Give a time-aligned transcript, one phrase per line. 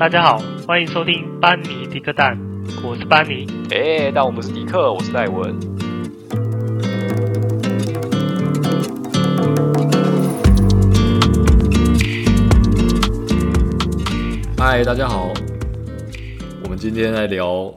[0.00, 2.34] 大家好，欢迎收听班尼迪克蛋，
[2.82, 3.46] 我是班尼。
[3.70, 5.54] 哎，但我不是迪克，我是戴文。
[14.56, 15.30] 嗨，大家好，
[16.64, 17.70] 我们今天来聊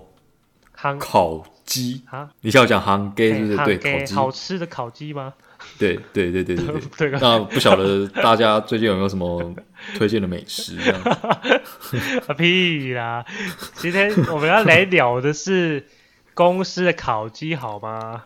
[0.97, 2.29] 烤鸡啊？
[2.39, 3.77] 你是要讲韩鸡是不是？
[3.77, 5.33] 对，烤鸡，好吃的烤鸡吗？
[5.79, 9.53] 对对对对对对， 那不晓得大家最近有没有什么
[9.97, 10.75] 推荐的美食？
[10.77, 11.01] 这样
[12.37, 13.25] 屁啦！
[13.75, 15.85] 今天我们要来聊的是
[16.33, 18.23] 公司的烤鸡，好吗？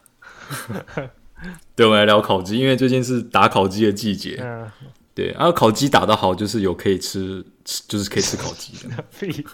[1.75, 4.39] 对，我们来聊烤鸡，因为最近是打烤鸡的季节。
[4.41, 4.69] 嗯，
[5.13, 7.45] 对，然后烤鸡打得好，就是有可以吃，
[7.87, 9.03] 就是可以吃烤鸡的。
[9.19, 9.45] 屁！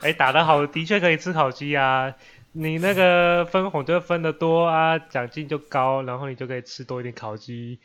[0.00, 2.12] 哎，打得好，的确可以吃烤鸡啊。
[2.52, 7.78] 你那个分红就分得多啊，奖金就高，然后你就可以吃多一点烤鸡。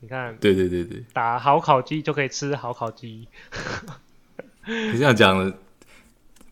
[0.00, 3.26] 你看，对对对对，打好烤鸡就可以吃好烤鸡。
[4.66, 5.52] 你这样讲，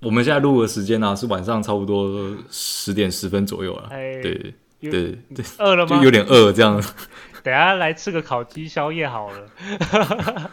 [0.01, 3.89] 我们现在录的时间呢、啊、是晚上差不多十点十分左右了。
[3.91, 5.97] 对对对，饿了吗？
[5.97, 6.83] 就有点饿这样。
[7.43, 10.51] 等下来吃个烤鸡宵夜好了。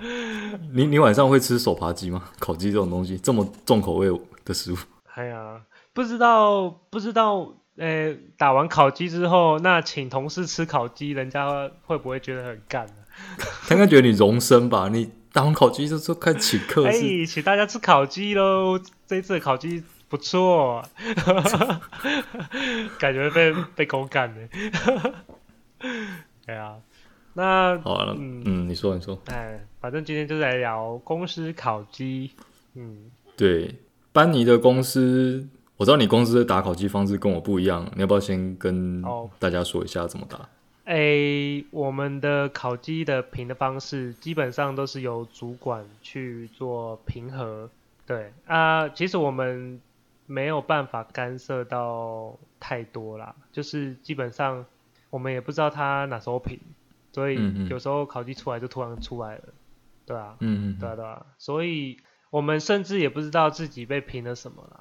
[0.72, 2.24] 你你晚上会吃手扒鸡吗？
[2.38, 4.10] 烤鸡这种东西这么重口味
[4.44, 4.76] 的食物？
[5.14, 5.60] 哎呀。
[5.98, 12.92] 不知道不知道，诶、欸，打完烤鸡之后，那请同事吃烤鸡，人家会不会觉得很干呢？
[13.66, 14.88] 他应该觉得你荣升吧？
[14.92, 18.78] 你打完烤鸡就说开始请客，哎、欸，请大家吃烤鸡喽！
[19.08, 20.80] 这一次的烤鸡不错，
[23.00, 24.48] 感觉被被狗干呢。
[26.46, 26.76] 对啊，
[27.34, 32.30] 那好了，嗯，嗯，你说你说，哎，反正今天就来聊公司烤鸡，
[32.74, 33.74] 嗯，对，
[34.12, 35.48] 班尼的公司。
[35.78, 39.00] 我知道你公司的打烤鸡方式跟我不一样，你要不要先跟
[39.38, 40.36] 大家说一下怎么打？
[40.86, 41.62] 诶、oh.
[41.62, 47.70] 欸，我们的烤鸡的评的方式基本上都是由主管去做评核。
[48.04, 49.80] 对啊，其实我们
[50.26, 54.66] 没有办法干涉到太多啦，就是基本上
[55.10, 56.58] 我们也不知道他哪时候评，
[57.12, 57.38] 所以
[57.68, 59.44] 有时候烤鸡出来就突然出来了，
[60.04, 61.98] 对啊，嗯嗯，对啊对啊，所以
[62.30, 64.80] 我们甚至也不知道自己被评了什么啦。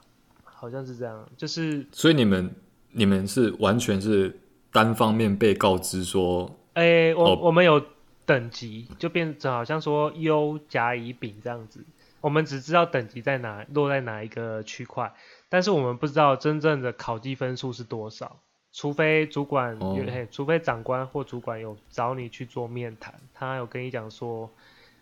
[0.59, 2.49] 好像是这样，就是所以你们
[2.91, 4.39] 你们是完全是
[4.71, 7.79] 单方面被告知说，哎、欸，我、哦、我们有
[8.25, 11.85] 等级，就变成好像说优甲乙丙这样子，
[12.21, 15.13] 我们只知道等级在哪，落在哪一个区块，
[15.47, 18.39] 但是我们不知道真正的考绩分数是多少，
[18.73, 24.49] 除非主管有、哦，除非长官或主管有找你去做面谈，他有跟你讲说，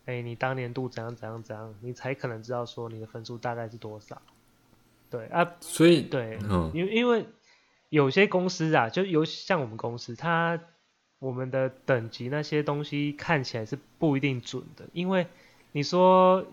[0.04, 4.22] 哎、欸，你当年度怎样怎样怎样，你才可能知道说你的分数大概是多少。
[5.16, 7.26] 对啊，所以对，嗯，因为因为
[7.90, 10.60] 有些公司啊，就尤其像我们公司，它
[11.20, 15.28] 我们的等级那些东西看起来是不一定准的，因为
[15.72, 16.46] 你说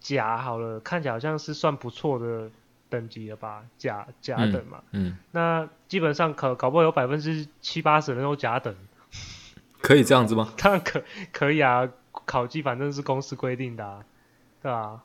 [0.00, 2.50] 甲好了，看起来好像是算不错的
[2.88, 8.74] 等级了吧，甲甲等嘛，嗯，嗯，那基本上可搞不好有百分之七八十的人都甲等，
[9.80, 10.52] 可以这样子吗？
[10.58, 11.88] 当然可可以啊，
[12.26, 14.04] 考绩反正是公司规定的啊，
[14.62, 15.02] 对啊。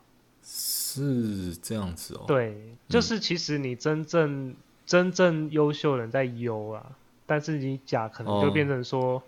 [0.98, 2.58] 是这样子哦，对，
[2.90, 6.86] 就是其实你真正、嗯、真正优秀的人在优啊，
[7.26, 9.24] 但是你甲可能就变成说，哦、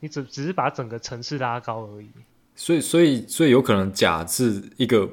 [0.00, 2.08] 你只只是把整个层次拉高而已。
[2.54, 5.08] 所以所以所以有可能甲是一个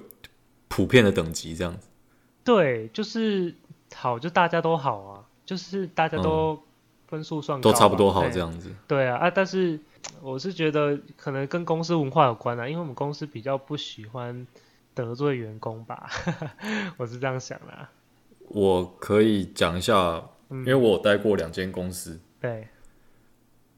[0.67, 1.87] 普遍的等级这样子。
[2.43, 3.55] 对，就是
[3.95, 6.59] 好，就大家都好啊，就是大家都
[7.07, 8.69] 分数算、啊嗯、都差不多好这样子。
[8.87, 9.79] 对啊啊，但是
[10.21, 14.45] 我是觉得可能跟公司文化有关啊，因为我们公司比较不喜欢。
[14.93, 16.09] 得罪员工吧，
[16.97, 17.87] 我是这样想的。
[18.49, 22.19] 我可以讲一下，嗯，因为我有待过两间公司。
[22.39, 22.67] 对。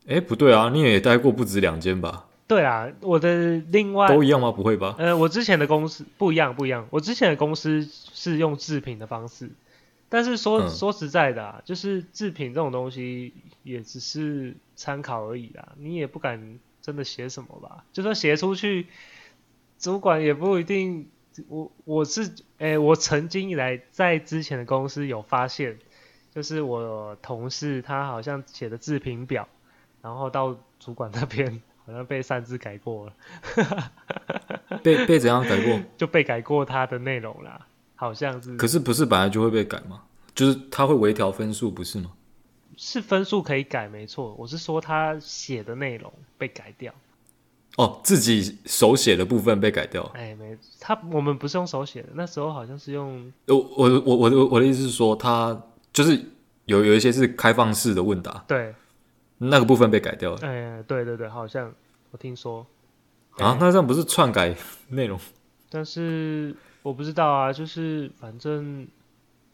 [0.08, 2.28] 哎，不对啊，你也待过不止两间吧？
[2.48, 4.52] 对啊，我的另外都一样吗？
[4.52, 4.96] 不会吧？
[4.98, 6.88] 呃，我之前的公司不一样，不一样。
[6.90, 9.50] 我之前的公司是用制品的方式，
[10.10, 17.86] 但是说、嗯、说实在的啊，就是制品这种东西也只是参考而已啦，你也不敢真的写什么吧？
[17.94, 18.88] 就说写出去。
[19.84, 21.10] 主管也不一定，
[21.50, 22.22] 我我是
[22.60, 25.78] 诶、欸，我曾经以来在之前的公司有发现，
[26.34, 29.46] 就是我同事他好像写的自评表，
[30.02, 33.14] 然后到主管那边好像被擅自改过了，
[34.82, 35.78] 被被怎样改过？
[35.98, 38.56] 就被改过他的内容啦，好像是。
[38.56, 40.02] 可是不是本来就会被改吗？
[40.34, 42.14] 就是他会微调分数，不是吗？
[42.78, 44.34] 是分数可以改，没错。
[44.36, 46.94] 我是说他写的内容被改掉。
[47.78, 50.04] 哦，自己手写的部分被改掉。
[50.14, 53.32] 哎，没，他我们不是用手写的，那时候好像是用。
[53.48, 55.60] 我我我我的我的意思是说，他
[55.92, 56.24] 就是
[56.66, 58.76] 有有一些是开放式的问答，对，
[59.40, 60.40] 那个部分被改掉了。
[60.44, 61.74] 哎，对对对，好像
[62.12, 62.66] 我听说。
[63.38, 64.56] 啊，那这样不是篡改
[64.90, 65.20] 内容？
[65.72, 68.88] 但是我不知道啊，就是反正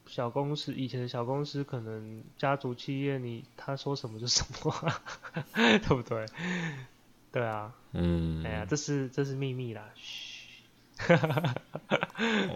[0.04, 4.74] 小公司以前的小公司可能家族企业你，你他说什么就什么，
[5.54, 6.26] 对不对？
[7.32, 11.14] 对啊，嗯，哎呀，这是这是秘密啦，嘘，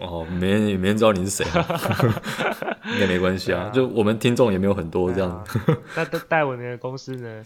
[0.01, 1.45] 哦，没人也没人知道你是谁，
[2.93, 5.47] 应该没关系啊，啊，就我们听众也没有很多这样。
[5.95, 7.45] 那都带我的公司呢？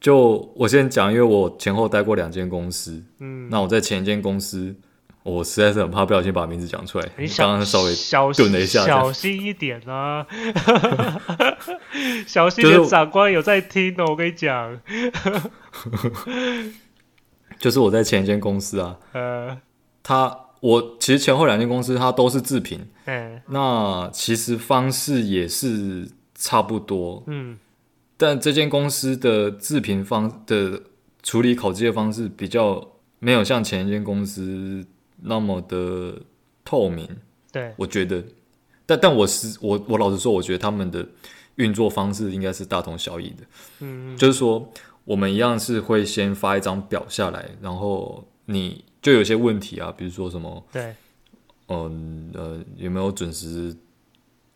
[0.00, 4.74] 就我先讲，因为我前后待过两间公司，嗯，那我在前一间公司。
[5.24, 7.08] 我实在是很怕不小心把名字讲出来。
[7.16, 7.94] 你刚刚稍微
[8.34, 10.26] 顿了一下，小心一点啊！
[12.26, 14.80] 小心点，长官有在听哦，我跟你讲。
[17.60, 19.56] 就是我在前一间公司啊， 呃，
[20.02, 27.56] 他我其实前后两间公司它都是自评，嗯，那其实方式也是差不多，嗯，
[28.16, 30.82] 但这间公司的自评方的
[31.22, 32.84] 处理考绩的方式比较
[33.20, 34.84] 没有像前一间公司。
[35.22, 36.20] 那么的
[36.64, 37.08] 透明，
[37.50, 38.22] 对，我觉得，
[38.84, 41.06] 但但我是我我老实说，我觉得他们的
[41.56, 43.44] 运作方式应该是大同小异的，
[43.80, 44.68] 嗯，就是说
[45.04, 50.94] 我们一样是会先发一张表下来，然后你就有些问题啊，比如说什么，对，
[51.68, 53.76] 嗯呃有没有准时，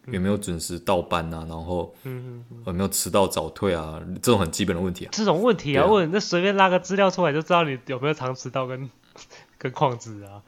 [0.07, 8.89] 有没有准时到班啊，然后嗯有没有迟到早退啊，这种很基本的问题啊，这种问题啊，问那随便拉个资料出来就知道你有没有常迟到跟
[9.59, 10.43] 跟矿子啊。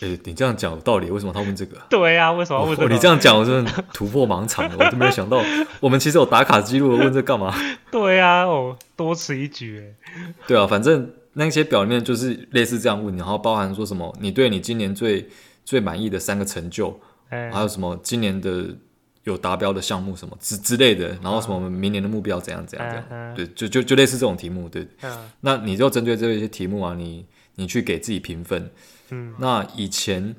[0.00, 1.86] 诶、欸，你这样讲有道理，为什么他问这个、啊？
[1.90, 2.88] 对呀、啊，为什么要问这个？
[2.88, 5.42] 哦、你这样讲，我真的突破盲场了，我都没有想到，
[5.80, 7.52] 我们其实有打卡记录，问这干嘛？
[7.90, 9.92] 对呀、啊，哦，多此一举，
[10.46, 15.28] 对啊，反正那些表面就是类似这样问，然后包含说什么，你对你今年最
[15.64, 17.00] 最满意的三个成就，
[17.30, 18.66] 欸、还有什么今年的
[19.24, 27.26] 有达标的项目什么之之类的，然后什么我们明年的目标怎样怎样怎样，嗯、对，就就就类似这种题目，对，嗯、那你就针对这些题目啊，你
[27.58, 28.70] 你去给自己评分。
[29.10, 30.36] 嗯，那以前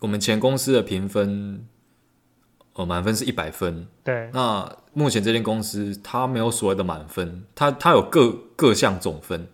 [0.00, 1.66] 我们前公司的评分，
[2.72, 3.86] 呃，满分是一百分。
[4.02, 4.30] 对。
[4.32, 9.46] 那目前这间公司它没有所谓的满分，它它有各各项总分。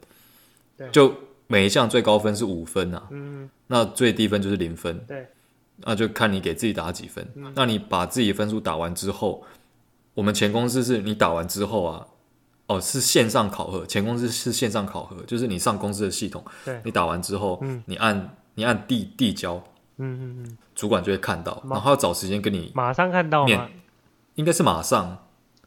[0.76, 0.88] 对。
[0.90, 1.12] 就
[1.48, 3.08] 每一项最高分是五分啊。
[3.10, 3.50] 嗯。
[3.66, 4.98] 那最低分就是零分。
[5.08, 5.26] 对。
[5.78, 7.26] 那就看你给自己打几分。
[7.34, 7.52] 嗯。
[7.56, 9.44] 那你把自己分数打完之后，
[10.14, 12.06] 我们前公司是你打完之后啊。
[12.66, 19.56] 哦，是线上考核，前公司是线上考核，就是你上公司的系统，对，你打完之后，嗯，你按你按递递交，
[19.98, 23.68] 嗯嗯嗯，主管就会看到，然后要找时间跟你马上看到吗？
[24.36, 25.18] 应该是马上。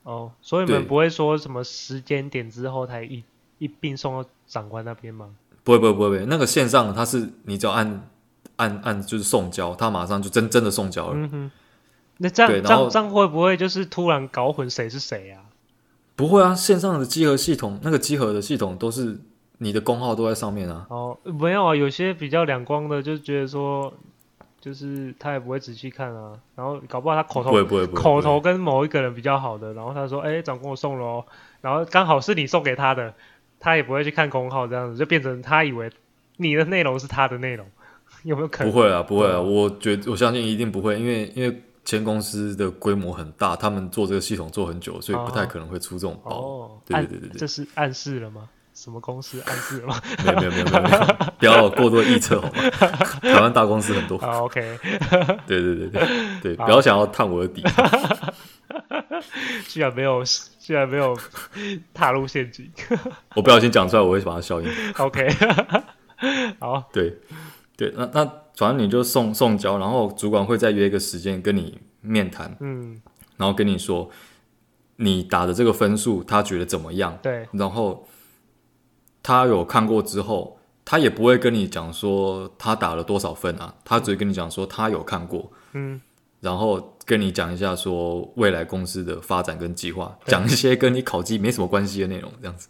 [0.03, 3.23] 哦，所以你们不会说什么时间点之后才一
[3.59, 5.35] 一并送到长官那边吗？
[5.63, 8.09] 不会不会不会不会，那个线上他是你只要按
[8.55, 11.13] 按按就是送交，他马上就真真的送交了。
[11.15, 11.51] 嗯哼，
[12.17, 15.43] 那这样这样这样会不会就是突然搞混谁是谁啊？
[16.17, 19.19] 不会啊，线上的集合系统，那个集合的系统都是
[19.59, 20.87] 你的工号都在上面啊。
[20.89, 23.93] 哦，没有啊，有些比较两光的，就觉得说，
[24.59, 26.33] 就是他也不会仔细看啊。
[26.55, 31.23] 然后搞不好他口头口头跟某一个人比较好的，然后他说：“哎，长官我送了哦。”
[31.61, 33.13] 然后刚好是你送给他的，
[33.59, 35.91] 他也不会去看工号，这样子就变成他以为
[36.37, 37.63] 你的内容是他的内容，
[38.25, 38.73] 有没有可能？
[38.73, 41.61] 不会啊，不会啊，我觉得我相信一定不会，因为因为。
[41.87, 46.41] 前公司的规模很大，他们做这个系统做很久，所以不太可能会出这种包。
[46.41, 48.49] 哦，对对对对，这是暗示了吗？
[48.73, 50.01] 什么公司暗示了吗？
[50.25, 52.61] 没有没有没有没有，不要过多臆测好吗？
[53.21, 54.17] 台湾大公司很多。
[54.17, 54.77] 好， OK。
[55.47, 56.07] 对对对对
[56.43, 57.63] 对，不要想要探我的底。
[59.69, 60.21] 居然没有，
[60.59, 61.17] 居然没有
[61.93, 62.69] 踏入陷阱。
[63.33, 64.69] 我不小心讲出来，我会把它消音。
[64.97, 65.27] OK。
[66.59, 66.87] 好。
[66.91, 67.17] 对
[67.77, 68.33] 对，那那。
[68.57, 72.99] 反正你就送送交，然后主管会再约一个时间跟你面谈，嗯，
[73.35, 74.09] 然后跟你说
[74.95, 77.15] 你打的这个分数他觉得怎么样？
[77.21, 78.07] 对，然后
[79.21, 86.01] 他有看过之后，他也不会跟你讲说他打了多少分啊，他只会跟你讲说他有看过，嗯，
[86.39, 92.69] 然后跟你讲一下说未来公司的发展跟计划，讲一些跟你考绩没什么关系的内容，这样子。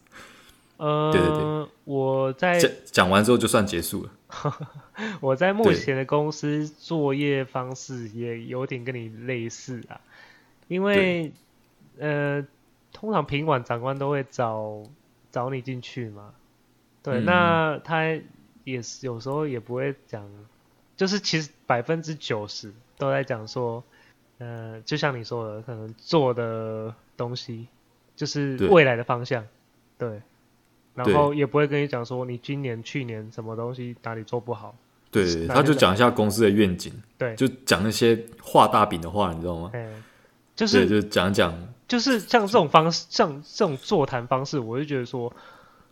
[0.77, 1.29] 呃，对对。
[1.29, 4.11] 对，我在讲讲完之后就算结束了。
[5.21, 10.01] 我在目前的公司作业方式也有点跟你类似啊，
[10.67, 11.31] 因为
[11.97, 12.45] 呃，
[12.91, 14.83] 通常品管长官都会找
[15.31, 16.33] 找你进去嘛，
[17.01, 18.03] 对，嗯、那他
[18.65, 20.29] 也是有时候也不会讲，
[20.97, 23.83] 就是其实百分之九十都在讲说，
[24.39, 27.67] 呃，就像你说的，可能做的东西
[28.15, 29.47] 就是未来的方向，
[29.97, 30.09] 对。
[30.09, 30.21] 对
[30.97, 34.75] 然后也不会跟你讲说你今年、去年什么东西哪里做不好，
[35.11, 39.71] 对，他就讲一下公司的愿景，对，就讲一些画大饼的话，你知道吗？
[40.55, 41.53] 就是就讲讲，
[41.87, 45.31] 就是像这种方式，像这种座谈方式，我就觉得说，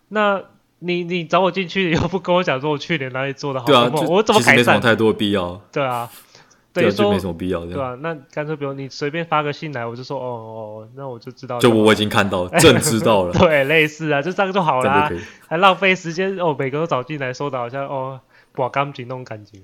[0.08, 0.42] 那
[0.80, 4.56] 你你找我进去，又不跟我讲说我去年哪里做的好，对啊，我怎么改善？
[4.56, 5.62] 没什么太多必要。
[5.72, 6.10] 对啊。
[6.76, 7.98] 对，就没什么必要，对吧、啊？
[8.02, 11.58] 那干脆比如你随便发个信来，我就说哦哦，那我就知道。
[11.60, 13.32] 就我已经看到，正知道了。
[13.32, 15.12] 对，类似啊，就这样就好了、啊，
[15.48, 18.20] 还浪费时间哦，每个都找进来，说的好像哦，
[18.52, 19.60] 把钢琴那种感觉。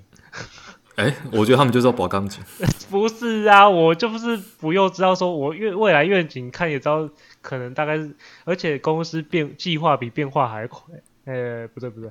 [0.96, 2.44] 哎、欸，我觉得他们就是要保钢琴。
[2.90, 7.10] 不是啊，我就不是不用知道说，我愿未来愿景看也知道，
[7.42, 8.16] 可能大概是，
[8.46, 10.82] 而且公司变计划比变化还快。
[11.26, 12.10] 哎、欸，不对不对。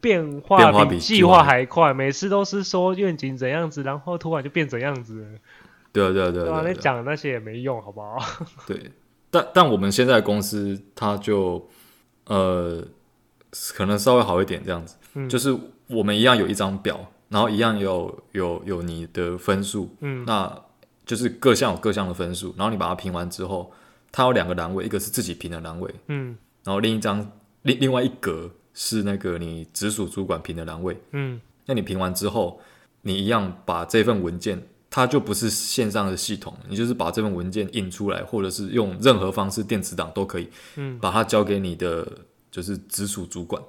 [0.00, 5.26] 变化比计划还快，每次都是说愿景怎样子，然后突然就变怎样子。
[5.92, 8.16] 对啊对啊对啊，你讲的那些也没用，好不好？
[8.66, 8.92] 对，
[9.30, 11.68] 但但我们现在公司它就
[12.26, 12.82] 呃，
[13.74, 15.54] 可能稍微好一点这样子，嗯、就是
[15.88, 20.62] 我们一样有一张表，然后一样有有有你的分数，嗯，那
[21.04, 23.72] 就是各项有各项的分数，然后你把它评完之后，
[24.12, 27.30] 它有两个栏位，一个是自己评的栏位，嗯，然后另一张
[27.62, 28.50] 另另外一格。
[28.72, 32.60] 是那个你直属主管评的栏位，嗯，那你评完之后，
[33.02, 42.06] 你一样把这份文件，它就不是线上的系统，你就是把这份文件印出来，或者是用任何方式电子档都可以，嗯，把它交给你的
[42.50, 43.62] 就是直属主管，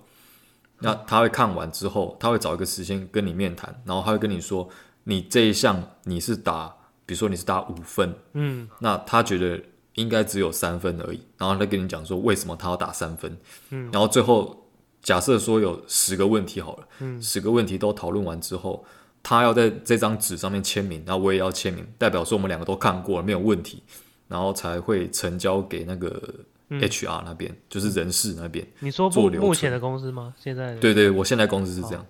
[0.79, 4.69] 那他会看完之后，他会找一个时间跟你面谈，然后他会跟你说，
[5.05, 6.73] 你这一项你是打，
[7.05, 9.61] 比如说你是打五分，嗯，那他觉得
[9.95, 13.37] 应该只有三分而已，然后他跟你讲说为什么他要打三分，
[13.71, 14.60] 嗯，然后最后。
[15.01, 18.85] 假设说有十个问题好了，嗯，十个问题都讨论完之后，
[19.23, 23.81] 他要在这张纸上面签名，然后我也要签名，代表说我们两个都看过了，没有问题，
[24.27, 26.21] 然后才会呈交给那个
[26.69, 28.65] HR 那边，嗯、就是人事那边。
[28.79, 30.33] 你说目目前的公司吗？
[30.39, 30.75] 现在？
[30.75, 32.05] 对对，我现在公司是这样。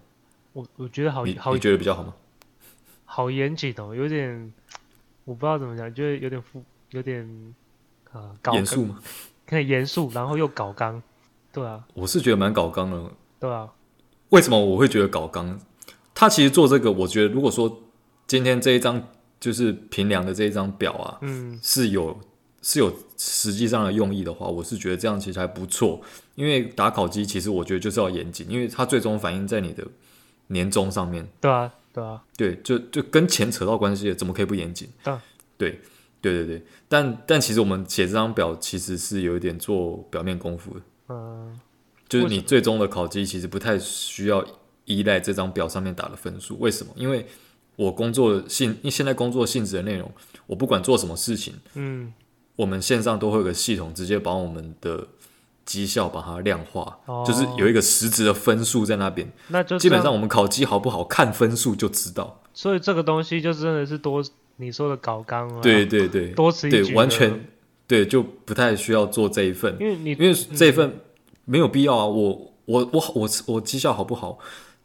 [0.54, 2.14] 我我觉得好，你好，你觉得比较好吗？
[3.06, 4.54] 好严谨哦，有点，
[5.24, 7.26] 我不知道怎么讲，觉得有点复，有点
[8.12, 9.00] 啊，严肃吗？
[9.48, 11.02] 可以严肃，然后又搞刚。
[11.52, 13.12] 对啊，我是觉得蛮搞刚的。
[13.40, 13.70] 对啊，
[14.30, 15.60] 为什么我会觉得搞刚？
[16.14, 17.82] 他其实做这个，我觉得如果说
[18.28, 19.02] 今天这一张
[19.40, 22.20] 就是平量的这一张表啊，嗯，是有
[22.62, 26.00] 是有实际上的用意的话，我是觉得这样其实还不错。
[26.36, 29.86] 因为打考机，其实我觉得就是要严谨，因为它最终反映在你的
[30.48, 31.28] 年终上面。
[31.42, 34.88] 对啊，对啊，对，就就跟钱扯到关系的，怎么可以不严谨？
[35.04, 35.22] 对啊，
[35.58, 35.82] 对，
[36.22, 36.64] 对对对。
[36.88, 40.82] 但但其实我们写这张表，其实是有一点做表面功夫的。
[41.12, 41.60] 嗯，
[42.08, 44.46] 就是你最终的考绩其实不太需要
[44.86, 46.58] 依赖这张表上面打的分数。
[46.60, 46.92] 为什么？
[46.96, 47.28] 因为
[47.76, 50.12] 我工作性，因为现在工作性质的内容，
[50.48, 52.14] 我不管做什么事情，嗯，
[52.56, 55.08] 我们线上都会有个系统，直接把我们的
[55.66, 59.32] 绩效把它量化，哦、就是有一个实质的分数在那边。
[59.48, 62.42] 那就基本上我们考绩好不好看分数就知道。
[62.54, 64.24] 所以这个东西就真的是多
[64.58, 65.62] 你说的搞纲了。
[65.62, 67.46] 对对对，多此一举，对，完全。
[67.92, 71.02] 对，就不太需要做这一份，因为你因为这一份
[71.44, 72.06] 没有必要啊。
[72.06, 74.40] 我我我我我绩效好不好？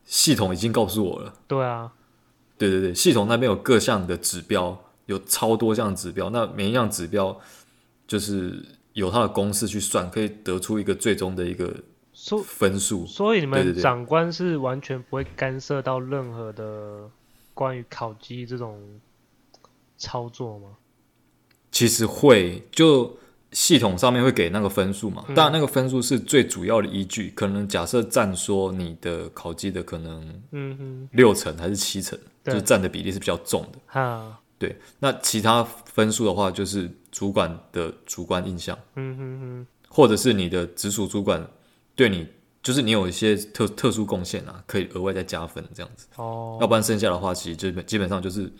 [0.04, 1.32] 系统已经告诉我了。
[1.46, 1.92] 对啊，
[2.58, 6.30] 对对对，系统那边有各项的指标，有超多项指标。
[6.30, 7.40] 那每一项指标
[8.08, 8.60] 就是
[8.94, 11.72] 有它的公式去算，可以得出一个最终的一个
[12.44, 13.06] 分数。
[13.06, 17.08] 所以你们长官是完全不会干涉到任何的
[17.54, 18.98] 关于考绩这种
[19.96, 20.70] 操作吗？
[21.76, 23.18] 其实会，就
[23.52, 27.30] 系统上面会给那个分数嘛，当然、嗯、那个分数是最主要的依据。
[27.36, 33.78] 可能假设占说你的考绩的可能，嗯六成还是七成，嗯、就占的比例是比较重的。
[33.88, 41.46] 哈对，那其他分数的话，就是主管的主观印象，嗯哼哼，或者是你的直属主管
[41.94, 42.26] 对你，
[42.62, 46.06] 就是你有一些特特殊贡献啊，可以额外再加分这样子。
[46.16, 48.50] 哦，要不然剩下的话，其实就基本上就是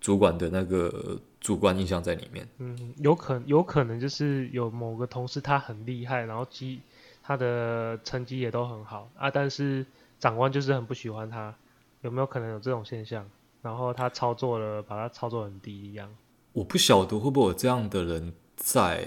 [0.00, 1.20] 主管的那个。
[1.42, 6.80] 主观印象在里面，嗯，有可有可能就是有某个同事他很厉害，然后其
[7.20, 9.84] 他的成绩也都很好啊，但是
[10.20, 11.52] 长官就是很不喜欢他，
[12.02, 13.28] 有没有可能有这种现象？
[13.60, 16.08] 然后他操作了，把他操作很低一样。
[16.52, 19.04] 我不晓得会不会有这样的人在，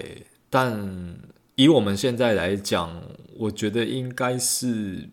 [0.50, 1.18] 但
[1.54, 3.02] 以我们现在来讲，
[3.38, 5.08] 我觉得应该是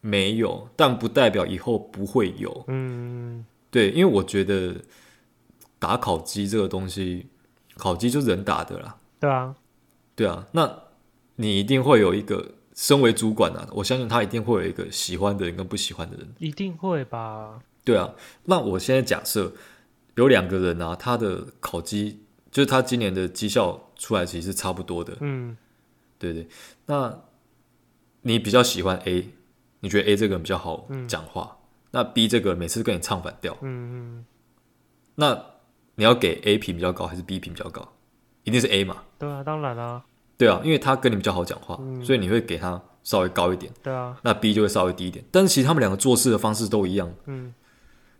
[0.00, 2.64] 没有，但不代表以后不会有。
[2.66, 4.74] 嗯，对，因为我觉得。
[5.78, 7.26] 打烤鸡这个东西，
[7.76, 8.98] 考绩就是人打的啦。
[9.20, 9.54] 对啊，
[10.14, 10.78] 对啊，那
[11.36, 16.34] 你一定会有一个身为主管啊，我相信他一定会有一个喜欢的人跟不喜欢的人。
[16.38, 17.60] 一定会吧？
[17.84, 18.14] 对啊，
[18.44, 19.52] 那我现在假设
[20.16, 25.16] 有两个人啊，他的考绩就是他今年的绩效出来其实是差不多的。
[25.20, 25.56] 嗯，
[26.18, 26.48] 对对，
[26.86, 27.18] 那
[28.22, 29.30] 你比较喜欢 A，
[29.80, 33.56] 你觉得 A 这个人比较好讲话，嗯、那 B 这个每次跟你唱反调。
[33.60, 34.26] 嗯嗯，
[35.16, 35.55] 那。
[35.96, 37.92] 你要给 A 评比较高还是 B 评比较高？
[38.44, 39.02] 一定是 A 嘛？
[39.18, 40.04] 对啊，当然啦、啊。
[40.38, 43.72] 对啊，因为他跟你比较好讲话，嗯、所以你会给他稍微高一点。
[43.82, 45.24] 对啊，那 B 就会稍微低一点。
[45.32, 47.10] 但是其实他们两个做事的方式都一样。
[47.24, 47.52] 嗯，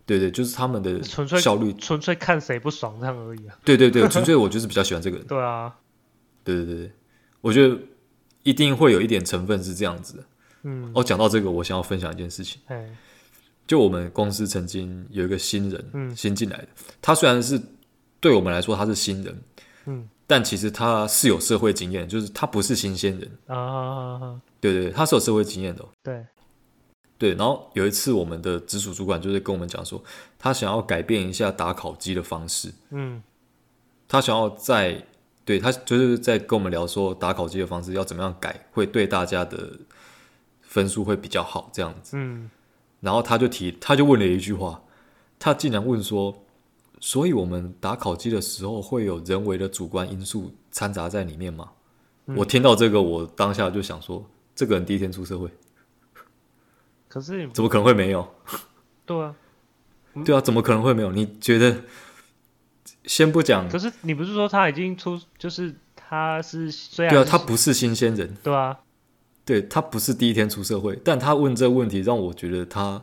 [0.05, 3.55] 对对，就是他们的效率纯粹看谁不爽这样而已啊。
[3.63, 5.25] 对对对，纯粹我就是比较喜欢这个人。
[5.27, 5.75] 对啊，
[6.43, 6.91] 对对对，
[7.41, 7.77] 我觉得
[8.41, 10.23] 一定会有一点成分是这样子的。
[10.63, 12.59] 嗯，哦，讲到这个，我想要分享一件事情。
[13.67, 16.67] 就我们公司曾经有一个新人，嗯，新进来的，
[17.01, 17.61] 他虽然是
[18.19, 19.43] 对我们来说他是新人，
[19.85, 20.09] 嗯。
[20.29, 24.37] 但其实他是有社会经验，就是他不是新鲜人啊。
[24.59, 25.85] 对对，他是有社会经验的。
[26.03, 26.25] 对
[27.17, 30.03] 对，然后有一次我们的直属主管就是跟我们讲说，
[30.37, 32.73] 他想要改变一下打烤鸡的方式。
[32.89, 33.23] 嗯，
[34.05, 35.01] 他想要在
[35.45, 39.79] 对他就是在跟我们聊说打烤鸡的方式要怎么样改，会对大家的
[40.61, 42.17] 分数会比较好这样子。
[42.17, 42.49] 嗯，
[43.07, 44.83] 然后他就提，他就问了一句话，
[45.39, 46.43] 他竟然问说。
[46.99, 51.69] 所以，我们打烤鸡的时候会有人为的主观因素掺杂在里面吗？
[52.25, 55.47] 嗯、我听到这个，我当下就想说，这个人第一天出社会，
[57.07, 58.27] 可是怎么可能会没有？
[59.05, 59.35] 对啊，
[60.25, 61.11] 对啊，怎么可能会没有？
[61.11, 61.83] 你觉得？
[63.05, 68.79] 先不讲，可是你不是说他已经出，就是他是虽然对啊，他不是新鲜人，对啊，
[69.47, 73.01] 对他不是第一天出社会，但他问这个问题让我觉得他，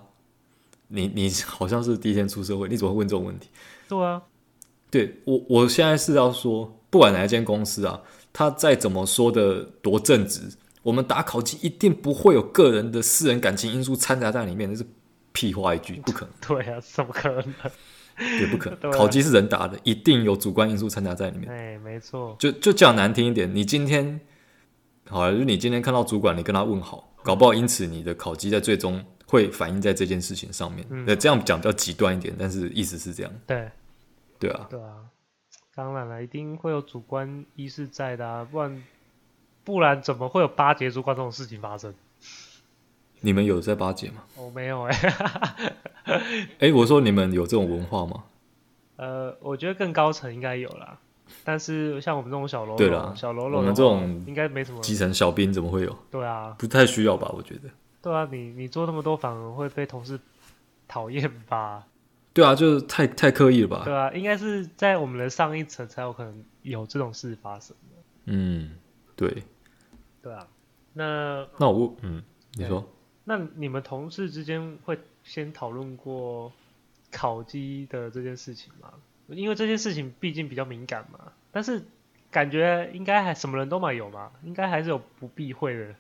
[0.88, 3.48] 你你好像是第一天出社会，你怎么会问这种问题？
[3.88, 4.22] 对啊，
[4.90, 10.42] 对我我现在是要说，不管哪一间公司啊，他再怎么说的多正直，
[10.82, 14.84] 我们打考绩一定不会有个人的私人感情因素掺杂在里面，那是
[15.32, 16.34] 屁话一句，不可能。
[16.46, 17.44] 对啊，怎么可能？
[18.38, 18.92] 也不可能。
[18.92, 21.50] 啊、考绩是人打的，一定有主观因素掺杂在里面。
[21.50, 22.36] 哎，没错。
[22.38, 24.20] 就就讲难听一点，你今天
[25.08, 29.04] 好了，就你今天看到主管，你跟他问好，搞不好因此你的考绩在最终。
[29.26, 33.32] 会反映在这件事情上面，那、嗯、这样讲比较极端一点，但是意思是这样。
[33.46, 33.68] 对，
[34.38, 34.96] 对啊，对啊，
[35.74, 38.84] 当然了，一定会有主观意识在的啊，不然
[39.64, 41.92] 不然怎么会有巴结主管这种事情发生？
[43.20, 44.22] 你们有在巴结吗？
[44.36, 45.72] 我没有哎、欸。
[46.04, 46.22] 哎、
[46.58, 48.24] 欸，我说你们有这种文化吗？
[48.96, 51.00] 呃，我觉得更高层应该有啦，
[51.42, 55.98] 但是像我们这种小喽啰，对啦，小喽啰，我们这种应该没什么基层小兵怎么会有？
[56.10, 57.30] 对啊，不太需要吧？
[57.34, 57.68] 我觉得。
[58.02, 60.20] 对啊，你你做那么多反而会被同事
[60.86, 61.86] 讨厌吧？
[62.32, 63.82] 对啊，就是太太刻意了吧？
[63.84, 67.76] 对啊，应该是在我们的上一层才有可能有这种事发生。
[68.26, 68.76] 嗯，
[69.16, 69.42] 对。
[70.22, 70.46] 对啊，
[70.94, 72.22] 那那我嗯，
[72.54, 72.86] 你说，
[73.24, 76.50] 那你们同事之间会先讨论过
[77.12, 78.92] 烤鸡的这件事情吗？
[79.28, 81.32] 因为这件事情毕竟比较敏感嘛。
[81.50, 81.84] 但是
[82.30, 85.94] 感觉应该还什么人都嘛有嘛，应该还是有不避讳的。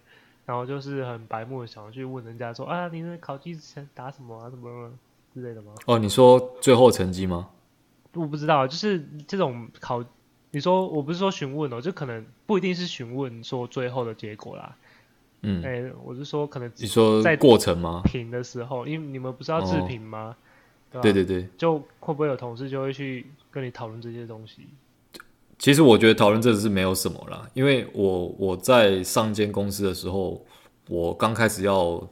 [0.46, 4.92] 然后就是很白目的想要去问人家说啊，你的考级之前打什么啊，什么
[5.32, 5.72] 之类的吗？
[5.86, 7.48] 哦，你说最后成绩吗？
[8.12, 10.04] 我不知道，就是这种考，
[10.50, 14.76] 你说我不是说询问哦，就可能不一定是询问说最后的结果啦。
[15.40, 18.02] 嗯，哎，我是说可能你说在过程吗？
[18.04, 20.36] 评的时候，因为你们不是要自评吗？
[20.38, 20.42] 哦
[21.00, 24.68] 对，对对对，就会不会有同事就会去跟你讨论这些东西？
[25.56, 30.44] 其实我觉得讨论这是没有什么啦，因为我我在上间公司的时候，
[30.88, 32.06] 我刚开始要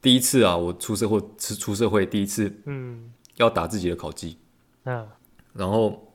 [0.00, 4.38] 第一次啊，我出社会是出社会第一次，嗯，要打自己的考绩，
[4.84, 5.06] 嗯，
[5.52, 6.10] 然后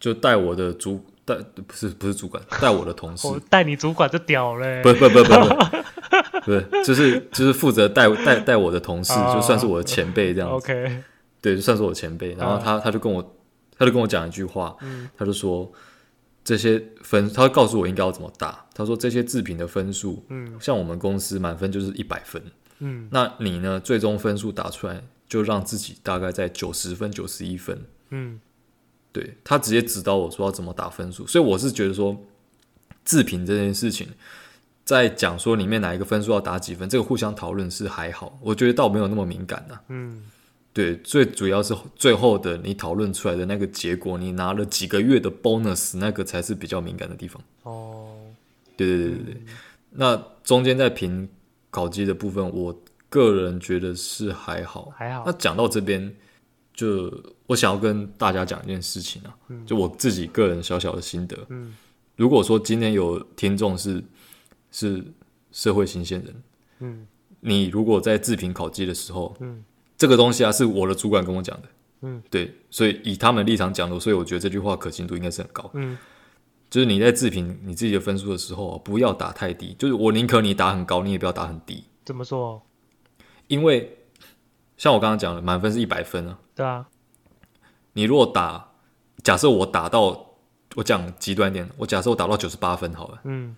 [0.00, 1.36] 就带我的主带
[1.66, 11.02] 不是不是主管带我的同事， 带你主管就屌嘞，不不不不不，不是就是就是负责带带带我的同事， 就算是我的前辈这样子，OK，
[11.46, 13.32] 对，就算是我前辈，然后他他就跟我。
[13.78, 15.70] 他就跟我讲一句话，嗯、他就说
[16.42, 18.64] 这些分，他告诉我应该要怎么打。
[18.72, 22.42] 他说这些自评的分数，嗯，像我们公司满分就是一百分，
[22.78, 28.40] 嗯，那你呢，最终分数打出来就让自己大概在九十分、九十一分，嗯，
[29.12, 31.26] 对，他直接指导我说要怎么打分数。
[31.26, 32.16] 所以我是觉得说
[33.04, 34.08] 自评这件事情，
[34.86, 40.24] 在讲说里面哪一个分数要打几分，这个互相讨论是还好，我觉得倒没有那么敏感的、啊，嗯。
[40.76, 47.42] 对，最主要是最后的你讨论出来的那个结果，你拿了几个月的 bonus，那个才是比较敏感的地方。
[47.62, 48.14] 哦，
[48.76, 49.34] 对对对对对。
[49.36, 49.46] 嗯、
[49.92, 51.26] 那中间在评
[51.70, 55.22] 考绩的部分，我个人觉得是还好，还好。
[55.24, 56.14] 那讲到这边，
[56.74, 57.10] 就
[57.46, 61.38] 我想要跟大家讲一件事情啊，嗯、就我自己个人小小的心得。
[61.48, 61.74] 嗯，
[62.16, 64.04] 如果说今天有听众是
[64.70, 65.02] 是
[65.52, 66.42] 社会新鲜人，
[66.80, 67.06] 嗯，
[67.40, 69.64] 你如果在自评考绩的时候，嗯。
[69.96, 71.68] 这个东西啊，是我的主管跟我讲的，
[72.02, 75.96] 嗯，对，所以以他们立场讲的，所以我觉得这句话可信度应该是很高，嗯，
[76.68, 81.84] 就是你在自评你自己的分数的时候，不要打太低，就是我宁可你打很高，你也不要打很低。
[82.04, 82.62] 怎么说？
[83.48, 83.98] 因为
[84.76, 86.86] 像我刚刚讲的，满分是一百分啊，对啊，
[87.94, 88.72] 你如果打，
[89.22, 90.34] 假设我打到
[90.74, 93.56] 我讲极端一点，我假设我打到九十八分好了，嗯，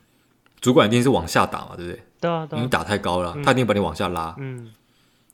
[0.60, 2.02] 主管一定是往下打嘛，对不对？
[2.20, 4.72] 对啊，对啊，你打太高了，嗯、他一定把你往下拉，嗯，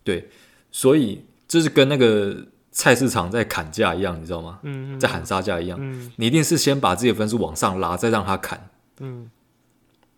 [0.02, 0.28] 对，
[0.74, 2.36] 所以就是跟那个
[2.72, 4.58] 菜市场在砍价一样，你知道吗？
[4.64, 9.30] 嗯，在喊杀价一样，嗯，你一定是先把自己的分数往上拉，再让他砍，嗯，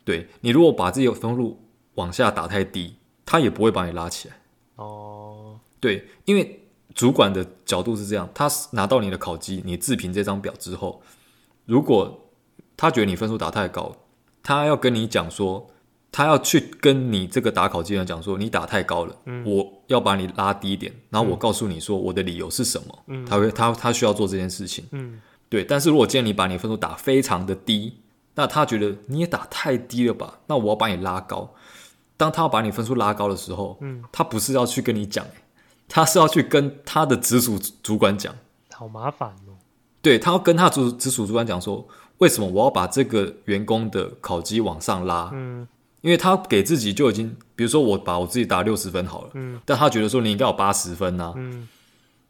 [0.02, 1.60] 对，你如果把自己的分数
[1.96, 4.36] 往下打太低，他也不会把你拉起来，
[4.76, 6.62] 哦，对，因为。
[6.94, 11.02] 主管的角度是这样，他拿到你的考绩，你自评这张表之后，
[11.66, 12.30] 如果
[12.74, 13.94] 他觉得你分数打太高，
[14.42, 15.68] 他要跟你讲说，
[16.10, 25.64] 他要去跟你这个打考绩的人讲说，你打太高了，嗯，我要把你拉低一点，然后我告诉你说我的理由是什么，嗯，他会他他需要做这件事情，嗯，对。
[25.64, 28.00] 但是如果今天你把你的分数打非常的低，
[28.34, 31.54] 那他觉得你也打太低了吧，那我要把你拉高。
[32.16, 35.24] 当他要把你分数拉高的时候，嗯，他不是要去跟你讲。
[35.88, 38.34] 他是要去跟他的直属主管讲，
[38.72, 39.54] 好麻烦哦。
[40.02, 41.86] 对，他要跟他直直属主管讲说，
[42.18, 45.30] 为什么我要把这个员工的考绩往上拉？
[45.32, 45.68] 嗯，
[46.06, 51.66] 因为他给自己就已经，比如说我把我自己打六十分好了，嗯，但他觉得说你应该有八十分呐，嗯，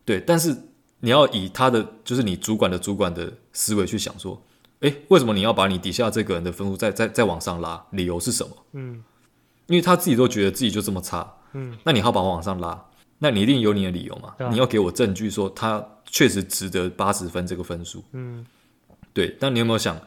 [0.02, 0.56] 对，但是
[1.00, 4.42] 你要以他的就是你主管的主管的思维去想说，
[4.80, 7.84] 诶，为什么你要把你底下这个人的分数再再再往上拉？
[7.90, 8.56] 理由是什么？
[8.72, 9.04] 嗯，
[9.66, 12.82] 因为他自己都觉得自己就这么差，嗯，那你要把我往上拉？
[13.18, 14.34] 那你一定有你的理由嘛？
[14.38, 18.02] 啊、你要给我证据说他确实值得八十分这个分数。
[18.12, 18.46] 嗯，
[19.12, 19.36] 对。
[19.38, 20.00] 但你有没有想，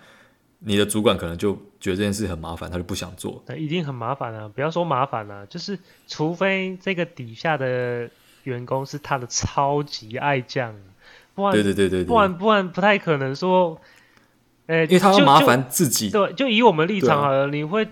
[0.60, 3.44] 你的主管可能就觉得这件事很麻烦，他就不想做。
[3.48, 4.50] 那一定很麻烦啊！
[4.54, 8.10] 不要说麻烦啊，就是除非这个底下的
[8.44, 10.76] 员工是他的超级爱将，
[11.36, 13.80] 不然对对对对，不然不然不太可能说，
[14.68, 16.10] 呃，因为他要麻烦自己。
[16.10, 17.88] 对，就以我们立场好了，啊、你会。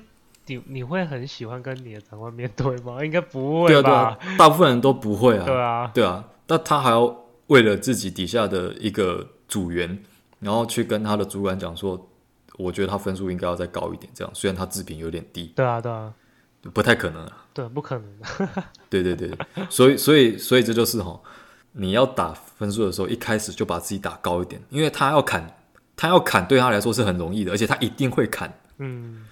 [0.50, 3.00] 你你会很喜欢跟你的长官面对吗？
[3.04, 3.84] 应该不会吧？
[3.84, 5.44] 对啊，对啊，大部分人都不会啊。
[5.44, 6.24] 对啊，对啊。
[6.48, 10.02] 那他还要为了自己底下的一个组员，
[10.40, 12.10] 然后去跟他的主管讲说，
[12.58, 14.12] 我觉得他分数应该要再高一点。
[14.14, 15.54] 这样，虽然他自评有点低。
[15.56, 16.14] 对啊，对啊，
[16.74, 17.48] 不太可能啊。
[17.54, 18.06] 对，不可能。
[18.90, 19.32] 对对对，
[19.70, 21.20] 所以所以所以这就是哈，
[21.72, 25.56] 你要打分数的时候，一开始就把自己打高一点，因为他要砍，
[25.96, 28.54] 他要砍对他来说是很容易的，而且他一定会砍。
[28.80, 29.26] 嗯。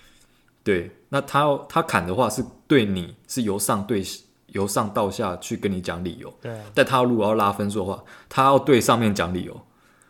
[0.63, 4.03] 对，那他要他砍的话是对你是由上对
[4.47, 6.33] 由上到下去跟你讲理由。
[6.41, 9.61] 对、啊，但他如果要拉分数的话，他要对上面讲理由。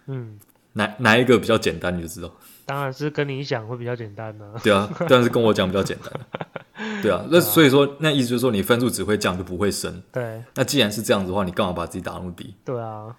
[0.06, 0.40] 嗯，
[0.72, 2.32] 哪哪一个比较简单你就知道。
[2.66, 4.62] 当然是跟你讲会比较简单呢、啊。
[4.64, 6.12] 对啊，当然是跟我讲比较简单。
[7.02, 10.02] 对啊，那所以说那意思就是说你分数只会降就不会升。
[10.12, 12.54] 对，那既然是这样子的话，你干嘛把自己打那么低？
[12.66, 13.16] 对啊，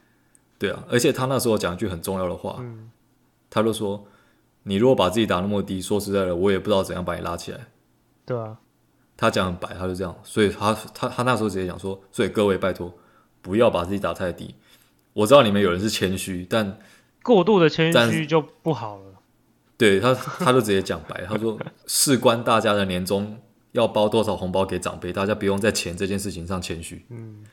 [0.58, 2.90] 对啊，而且他那时候讲一句很重要的话，嗯、
[3.48, 4.06] 他就说。
[4.68, 7.68] 你如果把自己打那么低，说实在的，我也不知道怎样把你拉起来。
[8.24, 8.56] 对啊，
[9.16, 12.92] 他讲很白，他就这样，所以他他他那时候直接讲说，所以各位拜托，
[13.40, 14.56] 不要把自己打太低。
[15.12, 16.80] 我知道你们有人是谦虚，但
[17.22, 19.05] 过度的谦虚就不好了。
[19.76, 23.38] 对他，他就直接讲白，他说事关大家的年终
[23.72, 27.04] 要包多少红包给长辈，大家不用在钱这件事情上谦虚。
[27.10, 27.44] 嗯，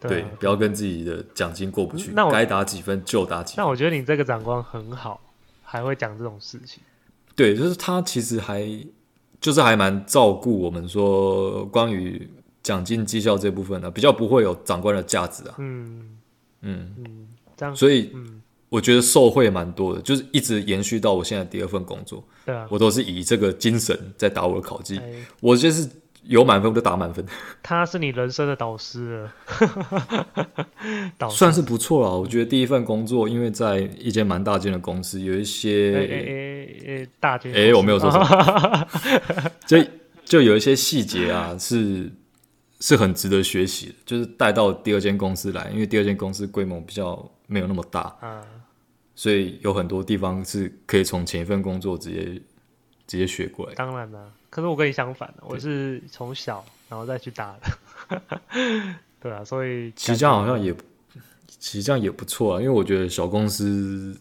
[0.00, 3.64] 对，对，不要跟自己的奖金过不去，那我该打几分就打几分。
[3.64, 5.20] 那我觉得你这个长官很好。
[5.66, 6.80] 还会讲这种事情，
[7.34, 8.64] 对，就是他其实还
[9.40, 12.30] 就是还蛮照顾我们说关于
[12.62, 15.56] 奖金绩效这部分的，比较不会有长官的架子啊。
[15.58, 16.16] 嗯
[16.60, 18.40] 嗯嗯，这样，所以嗯，
[18.74, 25.88] 我觉得受惠蛮多的，就是一直延续到我现在第二份工作，对啊，我都是以这个精神在打我的考绩，欸、我就是。
[26.26, 27.22] 有满分我就打满分，
[27.62, 29.30] 他是你人生的导师了，
[31.18, 31.36] 导师。
[31.36, 32.18] 算是不错了。
[32.18, 38.88] 我觉得第一份工作，因为在一间蛮大间的公司，有一些大间，诶我没有说什么，
[39.68, 39.76] 就
[40.24, 42.10] 就有一些细节啊，是
[42.80, 43.94] 是很值得学习的。
[44.06, 48.40] 就是带到第二间公司来，因为第二间公司规模比较没有那么大，啊，
[49.14, 52.42] 所以有很多地方是可以从前一份工作直接
[53.06, 53.74] 直接学过来。
[53.74, 54.32] 当然了。
[54.50, 58.22] 可是我跟你相反，我是从小然后再去打的，
[59.20, 60.72] 对啊，所以其实这样好像也，
[61.48, 64.16] 其实这样也不错啊，因为我觉得小公司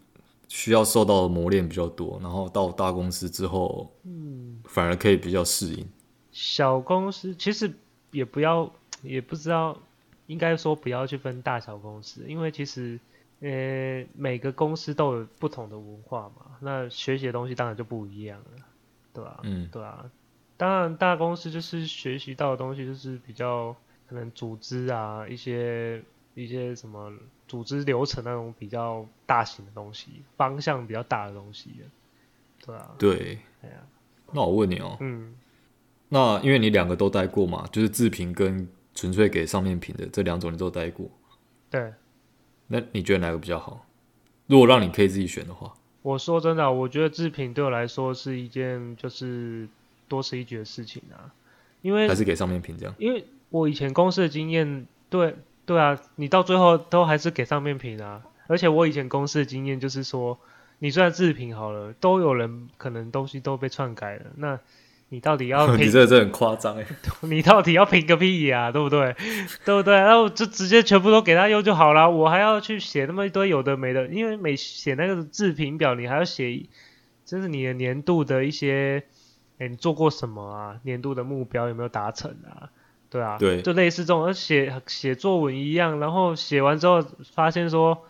[0.48, 5.88] 需要受到的磨练比较多，然后到大公司之后，嗯，反而可以比较适应。
[6.32, 7.72] 小公司其实
[8.10, 9.80] 也不要，也不知道，
[10.26, 13.00] 应该说不要去分大小公司，因为其实
[13.44, 18.46] 呃每个公司都有不同的文化嘛，那学习的东西当然就不一样了，
[19.14, 19.40] 对吧、啊？
[19.44, 20.10] 嗯，对啊。
[20.56, 23.76] 当然，大公司就是学习到的东西，就是比较
[24.08, 26.02] 可能组织啊，一些
[26.36, 27.12] 一些什么
[27.46, 31.72] 组织流程那种比较大型的东西，方向比较大的东西，
[32.66, 32.96] 对啊。
[32.98, 33.84] 对，对啊。
[34.32, 35.36] 那我问你哦，嗯，
[36.08, 41.10] 那因为你两个都待过嘛，就是自评跟纯粹给上面评的这两种你都待过，
[41.70, 41.92] 对。
[42.68, 43.86] 那你觉得哪个比较好？
[44.48, 49.68] 如果让你可以自己选的话，我说真的，我觉得制品对我来说是一件就是
[50.08, 51.34] 多此一举的事情啊，
[51.82, 60.38] 因为还是给上面评这样，因为我以前公司的经验，对对啊，你到最后都还是给上面评啊，而且我以前公司的经验就是说，
[60.80, 64.60] 你虽然制品好了，都有人可能东西都被篡改了，那。
[65.14, 65.86] 你到底要 评？
[65.86, 66.86] 你这这很夸张哎！
[67.22, 69.16] 你到底要评个屁呀、啊，对不对？
[69.64, 69.94] 对不对？
[69.94, 76.66] 然后就直接全部都给他用就好了，我还要去写那么一堆有的没的，因为每写那个自评表，你还要写，
[77.24, 79.04] 就是你的年度的一些，
[79.60, 80.76] 哎，你做过什么啊？
[80.82, 82.70] 年度的目标有没有达成啊？
[83.12, 88.06] 对啊，对，就类似这种，写写作文一样，然后写完之后发现说，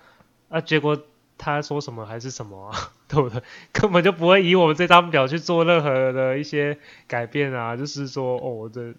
[0.47, 0.97] 啊，结果。
[1.37, 2.77] 他说什么还是什么啊，
[3.09, 3.41] 对不对？
[3.71, 7.75] 根本就不会以我们这张表去做任何的一些改变啊。
[7.75, 8.93] 就是说，哦，我的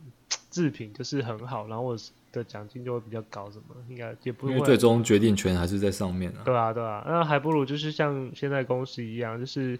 [0.50, 1.96] 制品就是很好，然后我
[2.32, 4.52] 的奖金就会比较高，什么应该也不会。
[4.52, 6.42] 因为最终决定权还是在上面啊。
[6.44, 9.78] 对啊，对啊，那还不如就是像现在公司一样，就是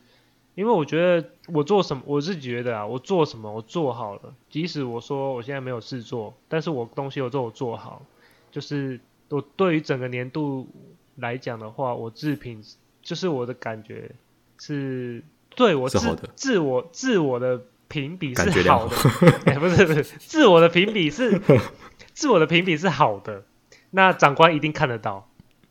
[0.54, 8.02] 因为我觉得我做什么，我是觉得啊，我做什么我做好了，即使我说我现在没有事做，但是我东西有做我做好，
[8.52, 10.66] 就是我对于整个年度。
[11.16, 12.62] 来讲的话，我制品
[13.03, 14.11] 就是我的感觉
[14.59, 15.22] 是
[15.55, 15.98] 对我自
[16.35, 18.88] 自我自我的评比是好。
[18.88, 18.96] 的，
[19.46, 21.40] 欸、 不是不是，自我的评比是
[22.12, 23.44] 自我的评比是好的，
[23.90, 25.29] 那长官一定看得到，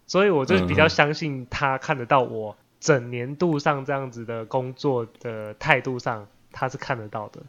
[0.07, 7.41] 所以我就比较相信他看得到我整年度上这样子的工作的态度上，他是看得到的。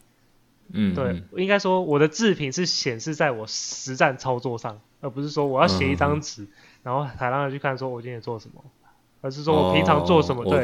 [0.72, 6.42] 嗯，对，应该说我的制品是显示在我实战操作上，而不是说我要写一张纸。
[6.42, 6.48] 嗯
[6.84, 8.62] 然后才让他去看，说我今天做什么，
[9.22, 10.62] 而是说我平常做什么，对，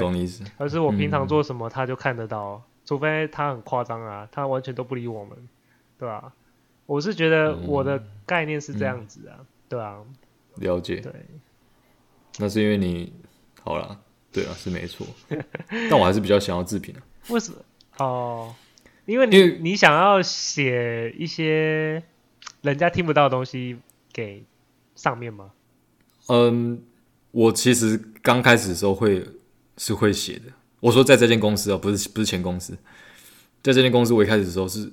[0.58, 5.36] 而是我平常做什么，他就看得到，除非他很夸张啊，他完全都不理我们，
[5.98, 6.32] 对吧？
[6.84, 9.98] 我是觉得我的概念是这样子啊，对啊，
[10.56, 11.12] 了解，对，
[12.38, 13.12] 那是因为你
[13.62, 13.98] 好了，
[14.30, 15.06] 对啊，是没错，
[15.88, 17.58] 但我还是比较想要自评啊，为什么？
[17.98, 18.54] 哦，
[19.06, 22.02] 因为你你想要写一些
[22.60, 23.78] 人家听不到的东西
[24.12, 24.44] 给
[24.94, 25.52] 上面吗？
[26.30, 26.80] 嗯，
[27.32, 29.26] 我其实刚开始的时候会
[29.76, 30.44] 是会写的。
[30.78, 32.72] 我说在这间公司啊，不是不是前公司，
[33.62, 34.90] 在这间公司我一开始的时候是，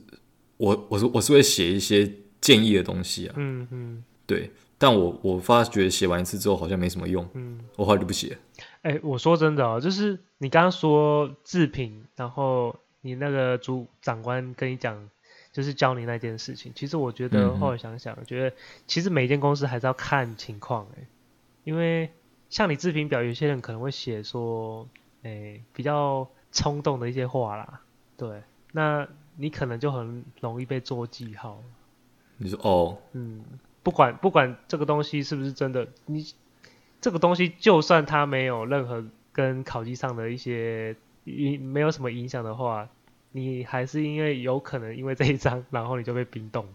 [0.58, 3.34] 我我是我是会写一些建议的东西啊。
[3.38, 4.52] 嗯嗯，对。
[4.80, 7.28] 但我我发觉写完一次之后好像没什么用。
[7.34, 8.38] 嗯，我后来就不写。
[8.84, 15.10] 哎、欸，我说真的啊，就是你刚刚说制品，然后你那个主长官跟你讲，
[15.52, 16.72] 就是教你那件事情。
[16.76, 21.02] 其实我觉得后来想想，觉得其实每一间公司还是要看情况、欸。
[21.02, 21.08] 哎。
[21.68, 22.10] 因为
[22.50, 24.88] 像你自评表，有些人可能会写说，
[25.24, 27.82] 诶、欸，比较冲动的一些话啦，
[28.16, 31.62] 对，那你可能就很容易被做记号。
[32.38, 33.44] 你说哦，嗯，
[33.84, 36.26] 不管不管这个东西是不是真的，你
[37.02, 39.04] 这个东西就算它没有任何
[39.34, 42.88] 跟考绩上的一些影，没有什么影响的话，
[43.34, 46.66] 你还是因为有可能因为这一张，然后你就被冰冻。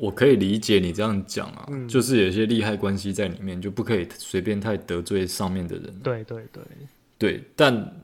[0.00, 5.98] 我可以理解你这样讲啊，嗯、就是有些利害关系在里面，就不可以随便太得罪上面的人。
[6.04, 6.62] 对对对，
[7.18, 7.44] 对。
[7.56, 7.96] 但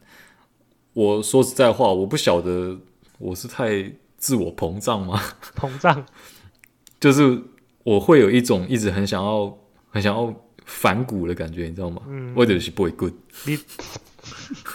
[0.92, 2.76] 我说实在话，我不晓得
[3.18, 5.22] 我是太自我膨胀吗？
[5.57, 6.04] 膨胀，
[6.98, 7.40] 就是
[7.85, 9.57] 我会有一种一直很想要、
[9.90, 12.02] 很想要反骨的感觉，你知道吗？
[12.09, 12.35] 嗯。
[12.35, 13.12] 或者是 boy good。
[13.46, 13.57] 你，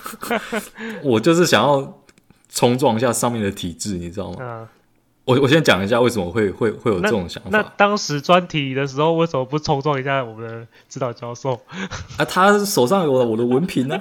[1.04, 2.02] 我就是想要
[2.48, 4.38] 冲撞一下上面的体制，你知道吗？
[4.40, 4.68] 嗯
[5.30, 7.50] 我我先讲一下为什么会会会有这种想法。
[7.52, 11.54] 那，那当时专题的时候，为什么不冲撞一下我们的指导教授？
[12.18, 13.96] 啊，他手上有我的文凭呢。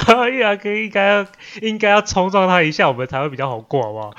[0.00, 1.26] 可以啊，可以，应该要
[1.60, 4.12] 应该要冲撞他一下，我们才会比较好过，好不好？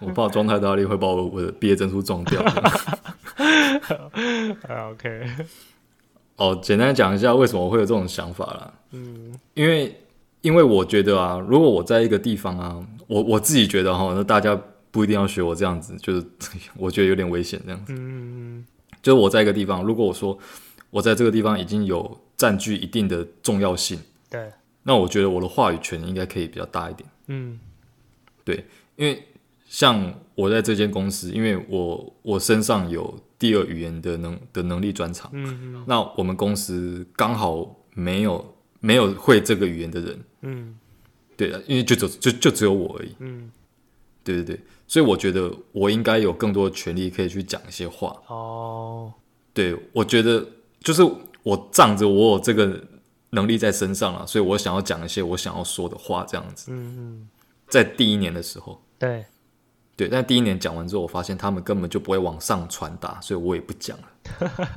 [0.00, 2.38] 我怕撞太大力会把我我的毕业证书撞掉。
[4.90, 5.22] OK。
[6.36, 8.70] 哦，简单讲一下为什么我会有这种想法啦。
[8.92, 9.98] 嗯，因为。
[10.40, 12.76] 因为我觉得啊，如果我在一个地方啊，
[13.08, 14.58] 我我自己觉得哈，那大家
[14.92, 16.24] 不一定要学我这样子，就是
[16.78, 17.92] 我觉得有点危险这样子。
[17.96, 18.64] 嗯，
[19.02, 20.38] 就是我在一个地方，如果我说
[20.90, 23.98] 我在这个地方已经有占据一定的重要性，
[24.30, 24.52] 对，
[24.84, 27.08] 那我觉得我的话语权应该可以比较大一点。
[27.26, 27.58] 嗯，
[28.44, 28.64] 对，
[28.96, 29.22] 因为
[29.66, 38.54] 像我在这间公司，因为我我身上有第二语言的能的能力专长，嗯嗯，那我们公司刚好没有。
[38.80, 40.77] 没有会这个语言的人，嗯，
[41.38, 43.48] 对啊，因为就只就就只有我而已，嗯，
[44.24, 49.12] 对对对，所以我觉得我应该有更多的权利可以去讲一些话，哦，
[49.54, 50.44] 对，我觉得
[50.80, 51.02] 就是
[51.44, 52.82] 我仗着我有这个
[53.30, 57.28] 能力在身上了，所以我想要讲一些我想要说的话，这样子，嗯嗯，
[57.68, 59.24] 在第一年的时候，对，
[59.96, 64.08] 对，但第一年讲完之后，我发现他们根本就不会往上传达，所以我也不讲了，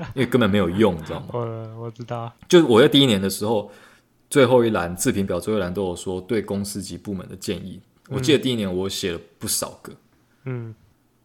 [0.13, 1.27] 因为根本没有用，你知道吗？
[1.33, 1.39] 我
[1.81, 3.71] 我知道，就是我在第一年的时候，
[4.31, 7.79] 最后一栏自评表最后一栏都有说对公司及部门的建议。
[8.09, 9.93] 我记得第一年我写了不少个，
[10.45, 10.73] 嗯，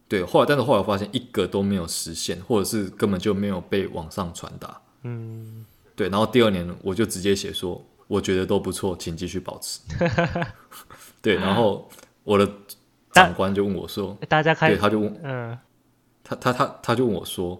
[0.07, 5.65] 对，后来但是后来我发现一个都没有实现，或者是根本就没有被往上传达，嗯，
[5.95, 9.79] 对，然后第二年我就直接写说，我觉得都不错，请继续保持，
[11.23, 11.89] 对，然后
[12.23, 12.47] 我的。
[13.13, 15.57] 长官就问我说：“大家开，对，他就问，嗯，
[16.23, 17.59] 他他他他就问我说，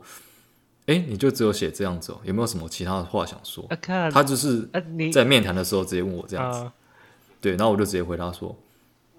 [0.88, 3.68] 哎、欸，你就只有写这样子哦，有没有什么其他的话想说？
[4.12, 4.68] 他就是
[5.14, 6.70] 在面谈的时候直接问我这样子，
[7.40, 8.58] 对，然后我就直接回答说，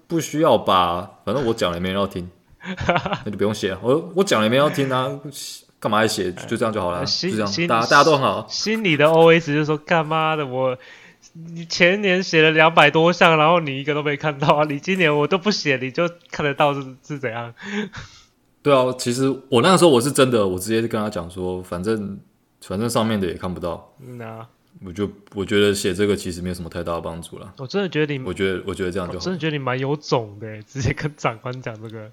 [0.07, 2.29] 不需要吧，反正我讲了也没人要听，
[3.23, 3.79] 那就不用写了。
[3.81, 5.07] 我我讲了也没人要听啊，
[5.79, 6.31] 干嘛还写？
[6.31, 8.45] 就这样就好了，就这样，大家大家都很好。
[8.49, 10.77] 心里的 OS 就是说，干嘛的我。”
[11.33, 14.65] 你前年写了两百多项，然后你一个都没看到啊！
[14.67, 17.53] 你今年我都不写，你就看得到是是怎样？
[18.69, 22.19] 对啊，其实我那个时候我是真的，我直接就跟他讲说，反正
[22.61, 23.91] 反正上面的也看不到。
[23.99, 24.47] 嗯啊，
[24.85, 27.53] 我就我觉得写这个其实没有什么太大的帮助了。
[27.57, 29.19] 我真的觉得你，我觉得我觉得这样就好。
[29.19, 32.11] 我真的觉得你蛮有种的，直接跟长官讲这个。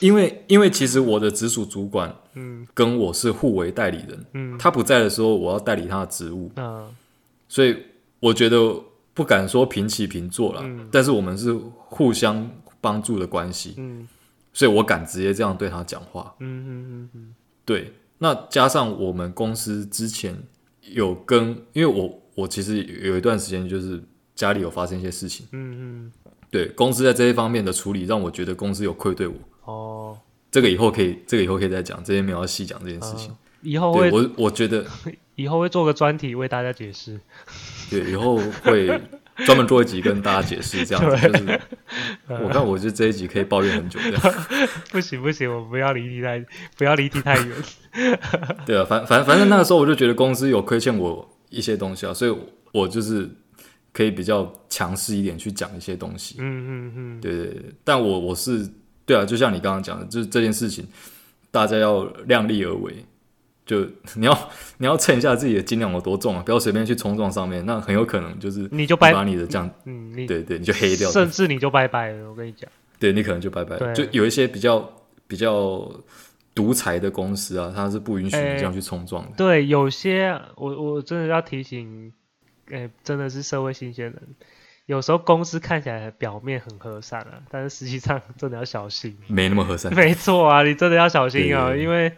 [0.00, 6.86] 因为因为其实我的直属主管，嗯，跟我是互为代理人，嗯，他不在的时候，我要代理他的职务，嗯，
[7.48, 7.76] 所以。
[8.18, 8.74] 我觉得
[9.12, 14.08] 不敢说平起平坐了，嗯、但是我们是互相帮助的关系，嗯、
[14.56, 16.34] 所以我敢直接这样对他讲话。
[16.40, 17.34] 嗯嗯嗯嗯，
[17.66, 17.92] 对。
[18.16, 20.34] 那加上我们公司之前
[20.80, 24.02] 有跟，因为我我其实有一段时间就是
[24.34, 26.12] 家里有发生一些事情，嗯嗯，
[26.50, 29.34] 对，公司在这一方面的处理让我觉得公司有愧对我。
[29.66, 30.18] 哦，
[30.50, 33.28] 这个以后可以，这个以后可以再讲，这边没有要细讲这件事情。
[33.28, 34.86] 呃、以后会我我觉得
[35.36, 37.20] 以后会做个专题为大家解释。
[37.90, 38.88] 对，以后会
[39.44, 41.28] 专门做一集跟大家解释这样子。
[41.28, 41.60] 就是
[42.42, 44.44] 我看，我就这一集可以抱怨很久这样。
[44.90, 46.44] 不行不行，我不要离题太，
[46.76, 47.50] 不要离题太远。
[48.64, 52.36] 对啊，反反反正那个时候我就觉得公司有亏欠我一些东西啊，所以
[52.72, 53.28] 我就是
[53.92, 56.36] 可以比较强势一点去讲一些东西。
[56.38, 57.64] 嗯嗯嗯，对对对。
[57.84, 58.68] 但我我是
[59.04, 60.86] 对啊，就像你刚刚讲的，就是这件事情，
[61.50, 63.04] 大家要量力而为。
[63.66, 72.30] 就你要你要称一下自己的斤两有多重啊，不要随便去冲撞上面，那很有可能就是你就掰把你的这样，嗯，你对对，你就黑掉，甚至你就拜拜了。
[72.30, 73.92] 我跟你讲，对你可能就拜拜了。
[73.92, 74.88] 就有一些比较
[75.26, 75.90] 比较
[76.54, 79.30] 独裁的公司啊，它是不允许你这样去冲撞的。
[79.30, 82.12] 欸、对，有些我我真的要提醒，
[82.70, 84.22] 哎、欸，真的是社会新鲜人，
[84.86, 89.90] 有时候公司看起来表面很和善啊，但是实际上真的要小心，没那么和善。
[89.96, 92.12] 没错啊，你真的要小心啊，因为，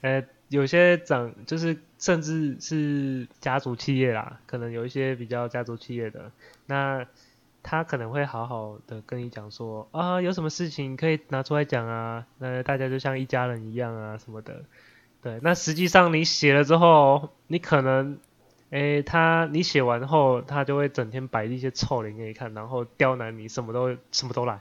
[0.00, 0.26] 呃、欸。
[0.48, 6.30] 有些长就是甚至是家族企业啦，可能有一些比较家族企业的，
[6.66, 7.06] 那
[7.62, 14.62] 他可能会好好的跟你讲说啊，有什么事情可以拿出来讲啊，那大家就像一家人一样啊什么的。
[15.22, 18.18] 对，那实际上你写了之后，你可能，
[18.70, 24.60] 诶、他你写完后，他就会整天摆一些臭脸给你看，然后刁难你，什么都什么都来。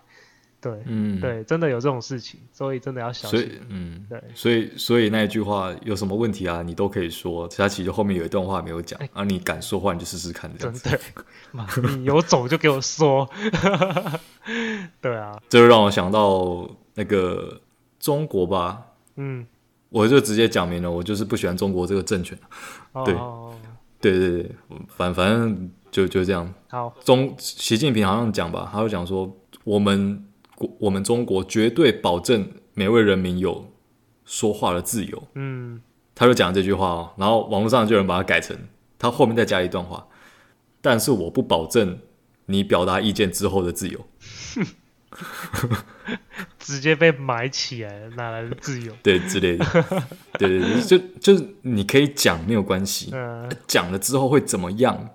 [0.65, 3.39] 对，嗯，对，真的有这种事情，所以真的要小心。
[3.39, 6.63] 所以，嗯，对，所以，所以那一句话有什么问题啊？
[6.63, 7.47] 你都可以说。
[7.47, 10.89] 其他其实后面有一段话没有讲，欸、啊，你敢说话你就试试看，这样子。
[10.89, 10.99] 真
[11.53, 13.29] 的，你有种就给我说。
[14.99, 17.61] 对啊，这就让我想到那个
[17.99, 18.81] 中国吧。
[19.17, 19.45] 嗯，
[19.89, 22.35] 我就直接讲明了，我就是不喜欢中国这个政权。
[23.05, 23.53] 对，哦、
[24.01, 24.51] 对对对，
[24.87, 26.51] 反反正就就这样。
[26.69, 29.31] 好，中习近平好像讲吧，他就讲说
[29.63, 30.24] 我们。
[30.79, 33.71] 我们中国绝对保证每位人民有
[34.25, 35.27] 说话的自由。
[35.33, 35.81] 嗯，
[36.13, 38.57] 他就讲这句话哦，然后网络上就有人把它改成
[38.97, 40.07] 他后面再加一段话，
[40.81, 41.99] 但是我不保证
[42.45, 44.05] 你表达意见之后的自由。
[46.59, 48.91] 直接被埋起来了，哪来的自由？
[49.01, 49.65] 对，之类的。
[50.37, 55.09] 对对对，就就是你可以讲没有关系，嗯，讲了之后会怎么样？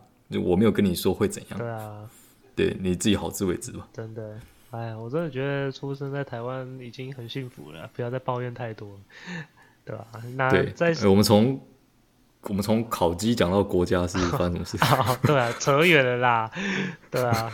[0.44, 1.58] 我没有跟你说会怎样。
[1.58, 2.08] 对啊，
[2.54, 3.88] 对，你自己好自为之吧。
[3.92, 4.38] 真的。
[4.70, 8.88] 哎呀，我真的觉得出生在台湾已经很幸福了，不要再抱怨太多，
[9.84, 10.06] 对吧？
[10.36, 11.60] 那对，在我们从
[12.42, 14.78] 我们从烤鸡讲到国家是发生什么事？
[15.26, 16.50] 对啊，扯远了啦，
[17.10, 17.52] 对啊。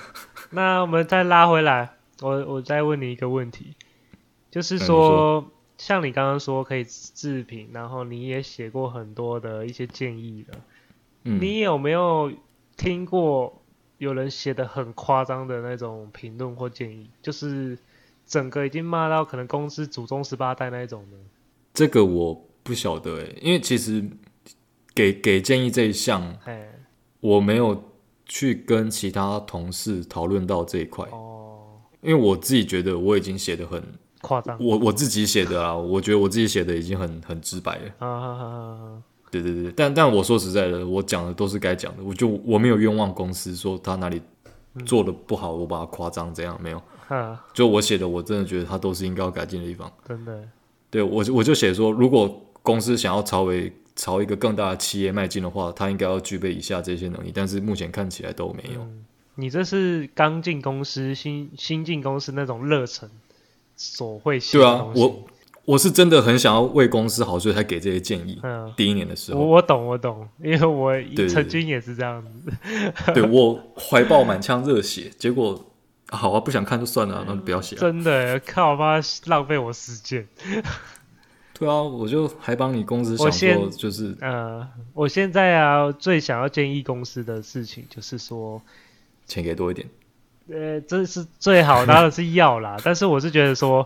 [0.51, 1.91] 那我们再拉回来，
[2.21, 3.75] 我我再问你一个问题，
[4.51, 10.59] 就是说，说像你刚刚说可以自评，然后你也写过很多的一些建议的，
[11.25, 12.31] 嗯，你有没有
[12.77, 13.63] 听过？
[13.99, 17.79] 有人写的很夸张的那种评论或建议，就是
[18.27, 21.17] 整个已经骂到可能公司祖宗十八代那一种的。
[21.73, 24.05] 这个我不晓得诶，因为其实
[24.95, 26.69] 给给建议这一项，嘿
[27.21, 27.83] 我没有
[28.27, 31.07] 去跟其他同事讨论到这一块。
[31.13, 33.83] 哦，因为我自己觉得我已经写的很
[34.21, 34.59] 夸张。
[34.59, 37.95] 我我自己写的啊，我觉得我自己写的已经很很直白了。
[37.99, 39.03] 啊啊啊啊！
[39.31, 44.23] 对对对，但但我说实在的，我讲的都是该讲的，我就我没有冤枉公司说他哪里
[44.85, 46.81] 做的不好，嗯、我把它夸张这样没有。
[47.09, 49.93] 啊、就我写的，我真的觉得他都是应该要改进的地方。
[50.07, 50.43] 真的。
[50.91, 58.81] 对我我就写说，如果公司想要朝为朝一个更大的企业迈进的话，他应该要具备以下这些能力，但是目前看起来都没有。
[58.81, 59.05] 嗯、
[59.35, 63.11] 你这是刚进公司新新进公司那种热忱
[63.77, 64.65] 所会写的。
[64.65, 65.27] 对啊，我。
[65.67, 68.39] 我是真的很想要为公司好，所以才给这些建议。
[68.45, 70.93] 嗯，第一年的时候，我我懂我懂，因为我
[71.29, 72.53] 曾经也是这样子。
[73.13, 75.61] 对，我 怀抱满腔热血，结果
[76.09, 77.75] 好啊，不想看就算了，那就不要写。
[77.75, 80.25] 真的，靠我爸浪费我时间。
[81.59, 84.65] 对啊，我就还帮你公司想说，就是呃，
[84.95, 88.63] 我现在啊，最想要建议公司的事情就是说，
[89.27, 89.89] 钱给多一点。
[90.49, 92.77] 呃，这是最好，当然是要啦。
[92.85, 93.85] 但是我是觉得说。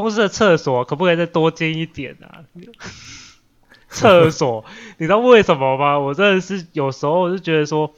[0.00, 2.44] 公司的厕所可不可以再多建一点啊？
[3.88, 4.64] 厕所，
[4.98, 5.98] 你知道为什么吗？
[5.98, 7.92] 我真的是有时候我就觉得说，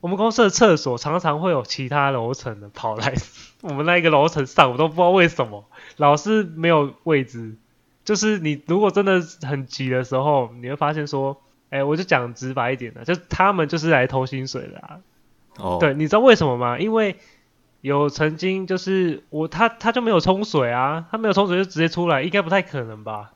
[0.00, 3.14] 我们公司的厕所常常会有其他楼层的跑来
[3.62, 5.64] 我们那一个楼层上，我都不知道为什么，
[5.96, 7.54] 老是没有位置。
[8.04, 14.98] 就是你如果真的很急的时候，你会发现说，哎、欸，我就讲直白一点的，就他们就是来偷薪水的啊。
[15.56, 16.78] 哦，对，你知道为什么吗？
[16.78, 17.16] 因为。
[17.82, 23.32] 有曾经就是我他他就没有冲水啊，他没有冲水就直接出来，应该不太可能吧？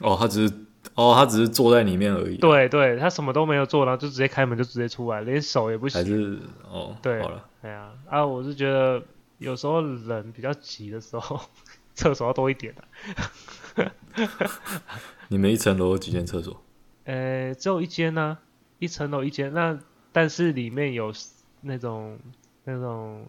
[0.00, 0.54] 哦，他只是
[0.94, 2.36] 哦，他只是坐在里面而已。
[2.36, 5.96] 对对，他什么都没有做，然后就直接开门就直接出来，连手也不洗。
[5.96, 9.00] 还是哦，对，好了，哎呀啊，我是觉得
[9.38, 11.40] 有时候人比较急的时候，
[11.94, 13.92] 厕所要多一点的。
[15.28, 16.60] 你们一层楼有几间厕所？
[17.04, 18.38] 呃，只有一间呢、啊，
[18.80, 19.54] 一层楼一间。
[19.54, 19.78] 那
[20.10, 21.12] 但是里面有
[21.60, 22.18] 那种
[22.64, 23.24] 那种。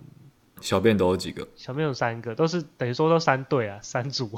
[0.64, 1.46] 小便斗有几个？
[1.58, 4.32] 小便有三个，都是等于说都三对啊，三组。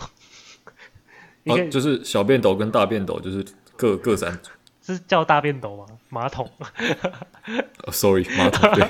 [1.43, 3.45] 哦，就是小便斗跟大便斗，就是
[3.77, 4.49] 各各三组。
[4.81, 5.85] 是叫大便斗吗？
[6.09, 6.49] 马桶。
[7.83, 8.87] 哦，sorry，马桶对。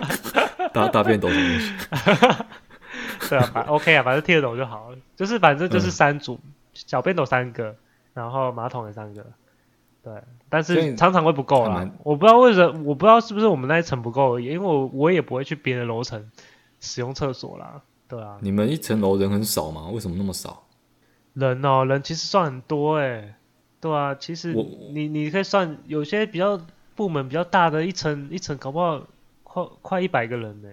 [0.72, 3.30] 大大便斗什么东西？
[3.30, 4.98] 对啊，反 OK 啊，反正听得懂就好了。
[5.18, 7.76] 就是反正就是三组，嗯、小便斗三个，
[8.14, 9.26] 然后马桶也三个。
[10.02, 10.14] 对，
[10.48, 11.90] 但是常常会不够啦。
[12.04, 16.30] 我不知道为什么，我不知道是不是我们那一层不够而已，因为我我也不会去别的楼层。
[16.86, 18.38] 使用厕所啦，对啊。
[18.42, 19.90] 你们一层楼人很少吗？
[19.92, 20.64] 为什么那么少？
[21.34, 23.38] 人哦，人其实算很多哎，
[23.82, 24.16] 对啊。
[24.16, 24.54] 其实
[24.94, 26.60] 你你可以算，有些比较
[26.96, 29.06] 部门比较大的一层一层，搞不好
[29.44, 30.70] 快快一百个人呢。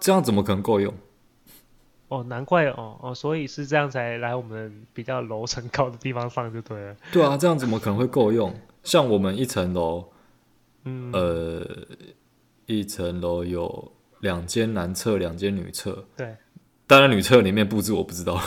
[0.00, 0.92] 这样怎么可能够用？
[2.08, 6.96] 哦，难怪哦哦，所以是这样才来我们比较楼层高的地方上就对了。
[7.12, 8.52] 对啊，这样怎么可能会够用？
[8.82, 10.04] 像我们一层楼，
[10.84, 11.66] 嗯呃，
[12.66, 13.92] 一层楼有。
[14.24, 16.06] 两间男厕，两间女厕。
[16.16, 16.34] 对，
[16.86, 18.40] 当然女厕里面布置我不知道。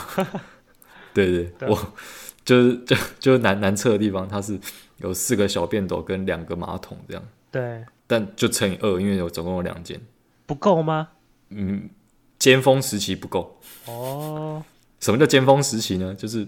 [1.14, 1.92] 对，对对，我
[2.44, 4.58] 就是就就是男男厕的地方，它是
[4.98, 7.22] 有四个小便斗跟两个马桶这样。
[7.50, 9.98] 对，但就乘以二，因为有总共有两间。
[10.44, 11.08] 不够吗？
[11.50, 11.88] 嗯，
[12.38, 13.60] 尖峰时期不够。
[13.86, 14.62] 哦。
[15.00, 16.12] 什么叫尖峰时期呢？
[16.14, 16.46] 就是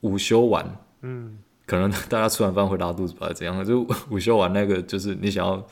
[0.00, 0.64] 午休完，
[1.02, 3.62] 嗯，可能大家吃完饭会拉肚子吧，怎样？
[3.64, 5.62] 就午休完那个，就是你想要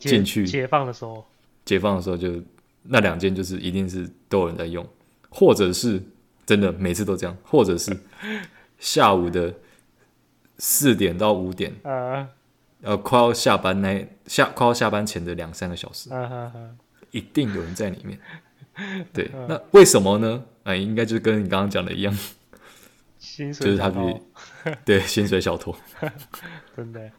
[0.00, 1.24] 进去解放的时候。
[1.64, 2.42] 解放的时候就
[2.82, 4.86] 那两件就是一定是都有人在用，
[5.30, 6.02] 或者是
[6.44, 7.96] 真的每次都这样，或者是
[8.78, 9.54] 下午的
[10.58, 12.28] 四点到五点，呃，
[12.82, 16.10] 呃，快要下班那下快要下班前的两三个小时，
[17.10, 18.18] 一定有人在里面。
[19.12, 20.44] 对，那为什么呢？
[20.64, 22.18] 哎，应该就是跟你刚刚讲的一样，
[23.18, 23.98] 就是他比
[24.84, 25.74] 对薪水小偷，
[26.76, 27.10] 真的。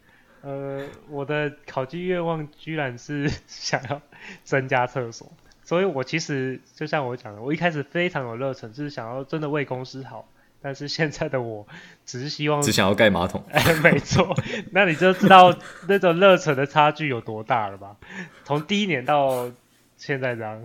[0.46, 4.00] 呃，我的考绩愿望居然是 想要
[4.44, 5.28] 增加厕所，
[5.64, 10.28] 所以我其实就像我讲的，我一开始非常有热忱，就是想要真的为公司好。
[10.62, 11.68] 但是现在的我
[12.08, 14.36] 只是希望只想要盖马桶， 哎，没错，
[14.72, 15.56] 那你就知道
[15.88, 17.96] 那种热忱的差距有多大了吧？
[18.44, 19.48] 从第一年到
[19.96, 20.64] 现在这样，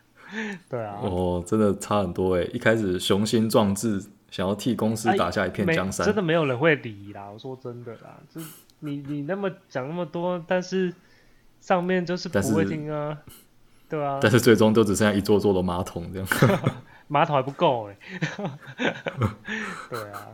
[0.70, 2.44] 对啊，哦，真的差很多哎！
[2.52, 7.28] 一开始雄心壮志，想要替公司打下一片江山，真的没有人会理啦。
[7.30, 8.40] 我说真的啦，就。
[8.86, 10.94] 你你那么讲那么多，但是
[11.60, 13.18] 上面就是不会听啊，
[13.88, 14.20] 对啊。
[14.22, 16.28] 但是最终都只剩下一座座的马桶这样，
[17.08, 17.96] 马桶还不够哎。
[19.90, 20.28] 对啊，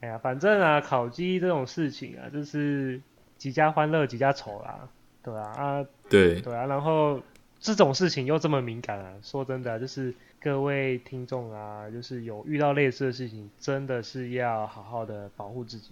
[0.00, 3.00] 哎呀，反正啊，烤鸡这种事情啊，就是
[3.36, 4.88] 几家欢乐几家愁啦，
[5.22, 7.20] 对啊啊，对对啊，然后
[7.60, 15.90] 这种事情又这么敏感啊，说真的啊，就是各位听众啊，就是有遇到类似的事情，真的是要好好的保护自己，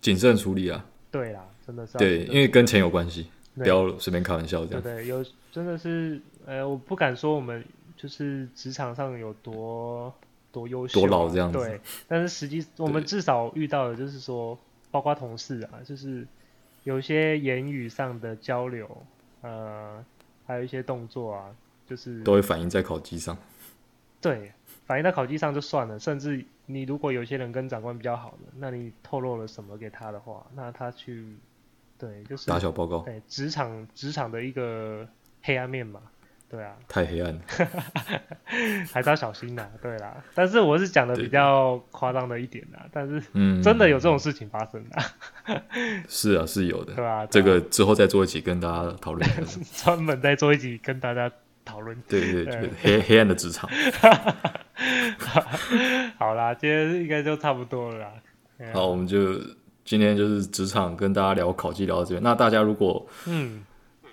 [0.00, 0.84] 谨慎处理啊。
[1.14, 4.82] 对啦，真的是对，因为跟钱有关系，不要随便开玩笑这样。
[4.82, 7.64] 对对，有真的是，呃，我不敢说我们
[7.96, 10.12] 就是职场上有多
[10.50, 11.58] 多优秀、多老这样子。
[11.58, 14.58] 对，但是实际我们至少遇到的就是说，
[14.90, 16.26] 包括同事啊，就是
[16.82, 18.90] 有一些言语上的交流，
[19.42, 20.04] 呃，
[20.48, 21.54] 还有一些动作啊，
[21.88, 23.38] 就是都会反映在考绩上。
[24.20, 24.50] 对，
[24.86, 31.36] 反映到考绩上就算了，甚至你如果有些人跟长官比较好的，那你透露了什么给他的话，那他去，
[31.98, 35.06] 对，就是打小报告，对，职场职场的一个
[35.42, 36.00] 黑暗面嘛。
[36.46, 37.40] 对啊，太黑暗了，
[38.92, 39.68] 还是要小心呐。
[39.82, 43.20] 对啦，但是我是讲的比较夸张的一点啦，但是
[43.60, 45.02] 真的有这种事情发生的。
[46.06, 46.94] 是啊，是有的。
[46.94, 49.28] 对啊，这个之后再做一集跟大家讨论。
[49.74, 51.32] 专门再做一集跟大家
[51.64, 51.96] 讨论。
[52.08, 53.68] 对对对，黑黑暗的职场。
[56.18, 58.12] 好啦，今天应该就差不多了啦。
[58.72, 59.34] 好，我们就
[59.84, 62.22] 今天就是职场跟大家聊考绩聊到这边。
[62.22, 63.62] 那大家如果嗯。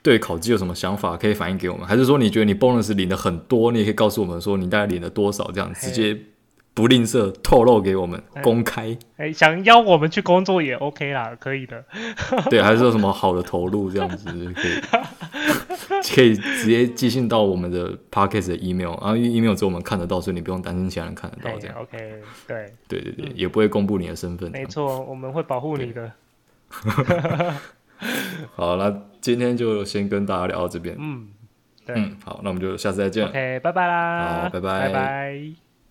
[0.03, 1.85] 对考绩有什么想法可以反映给我们？
[1.85, 6.19] 还是说你觉得你 bonus 领的很多，你也可以告诉我们说你大概领了多少，这样直接
[6.73, 8.97] 不吝啬透露给我们，公开。
[9.17, 11.83] 哎，想邀我们去工作也 OK 啦，可以的。
[12.49, 14.79] 对，还是有什么好的投入这样子可以，
[16.15, 21.75] 可以直接寄信到我们的 Podcast 的 email，然后 email 只有我们看得到，所以你不用担心其他人看得到这样。
[21.81, 21.97] OK，
[22.47, 24.49] 对，对对对，嗯、也不会公布你的身份。
[24.51, 26.11] 没错，我们会保护你的。
[28.55, 30.95] 好，那今天就先跟大家聊到这边。
[30.97, 31.27] 嗯，
[31.85, 33.27] 对，嗯，好，那我们就下次再见。
[33.27, 34.43] OK，拜拜啦。
[34.43, 35.70] 好，拜拜，拜拜。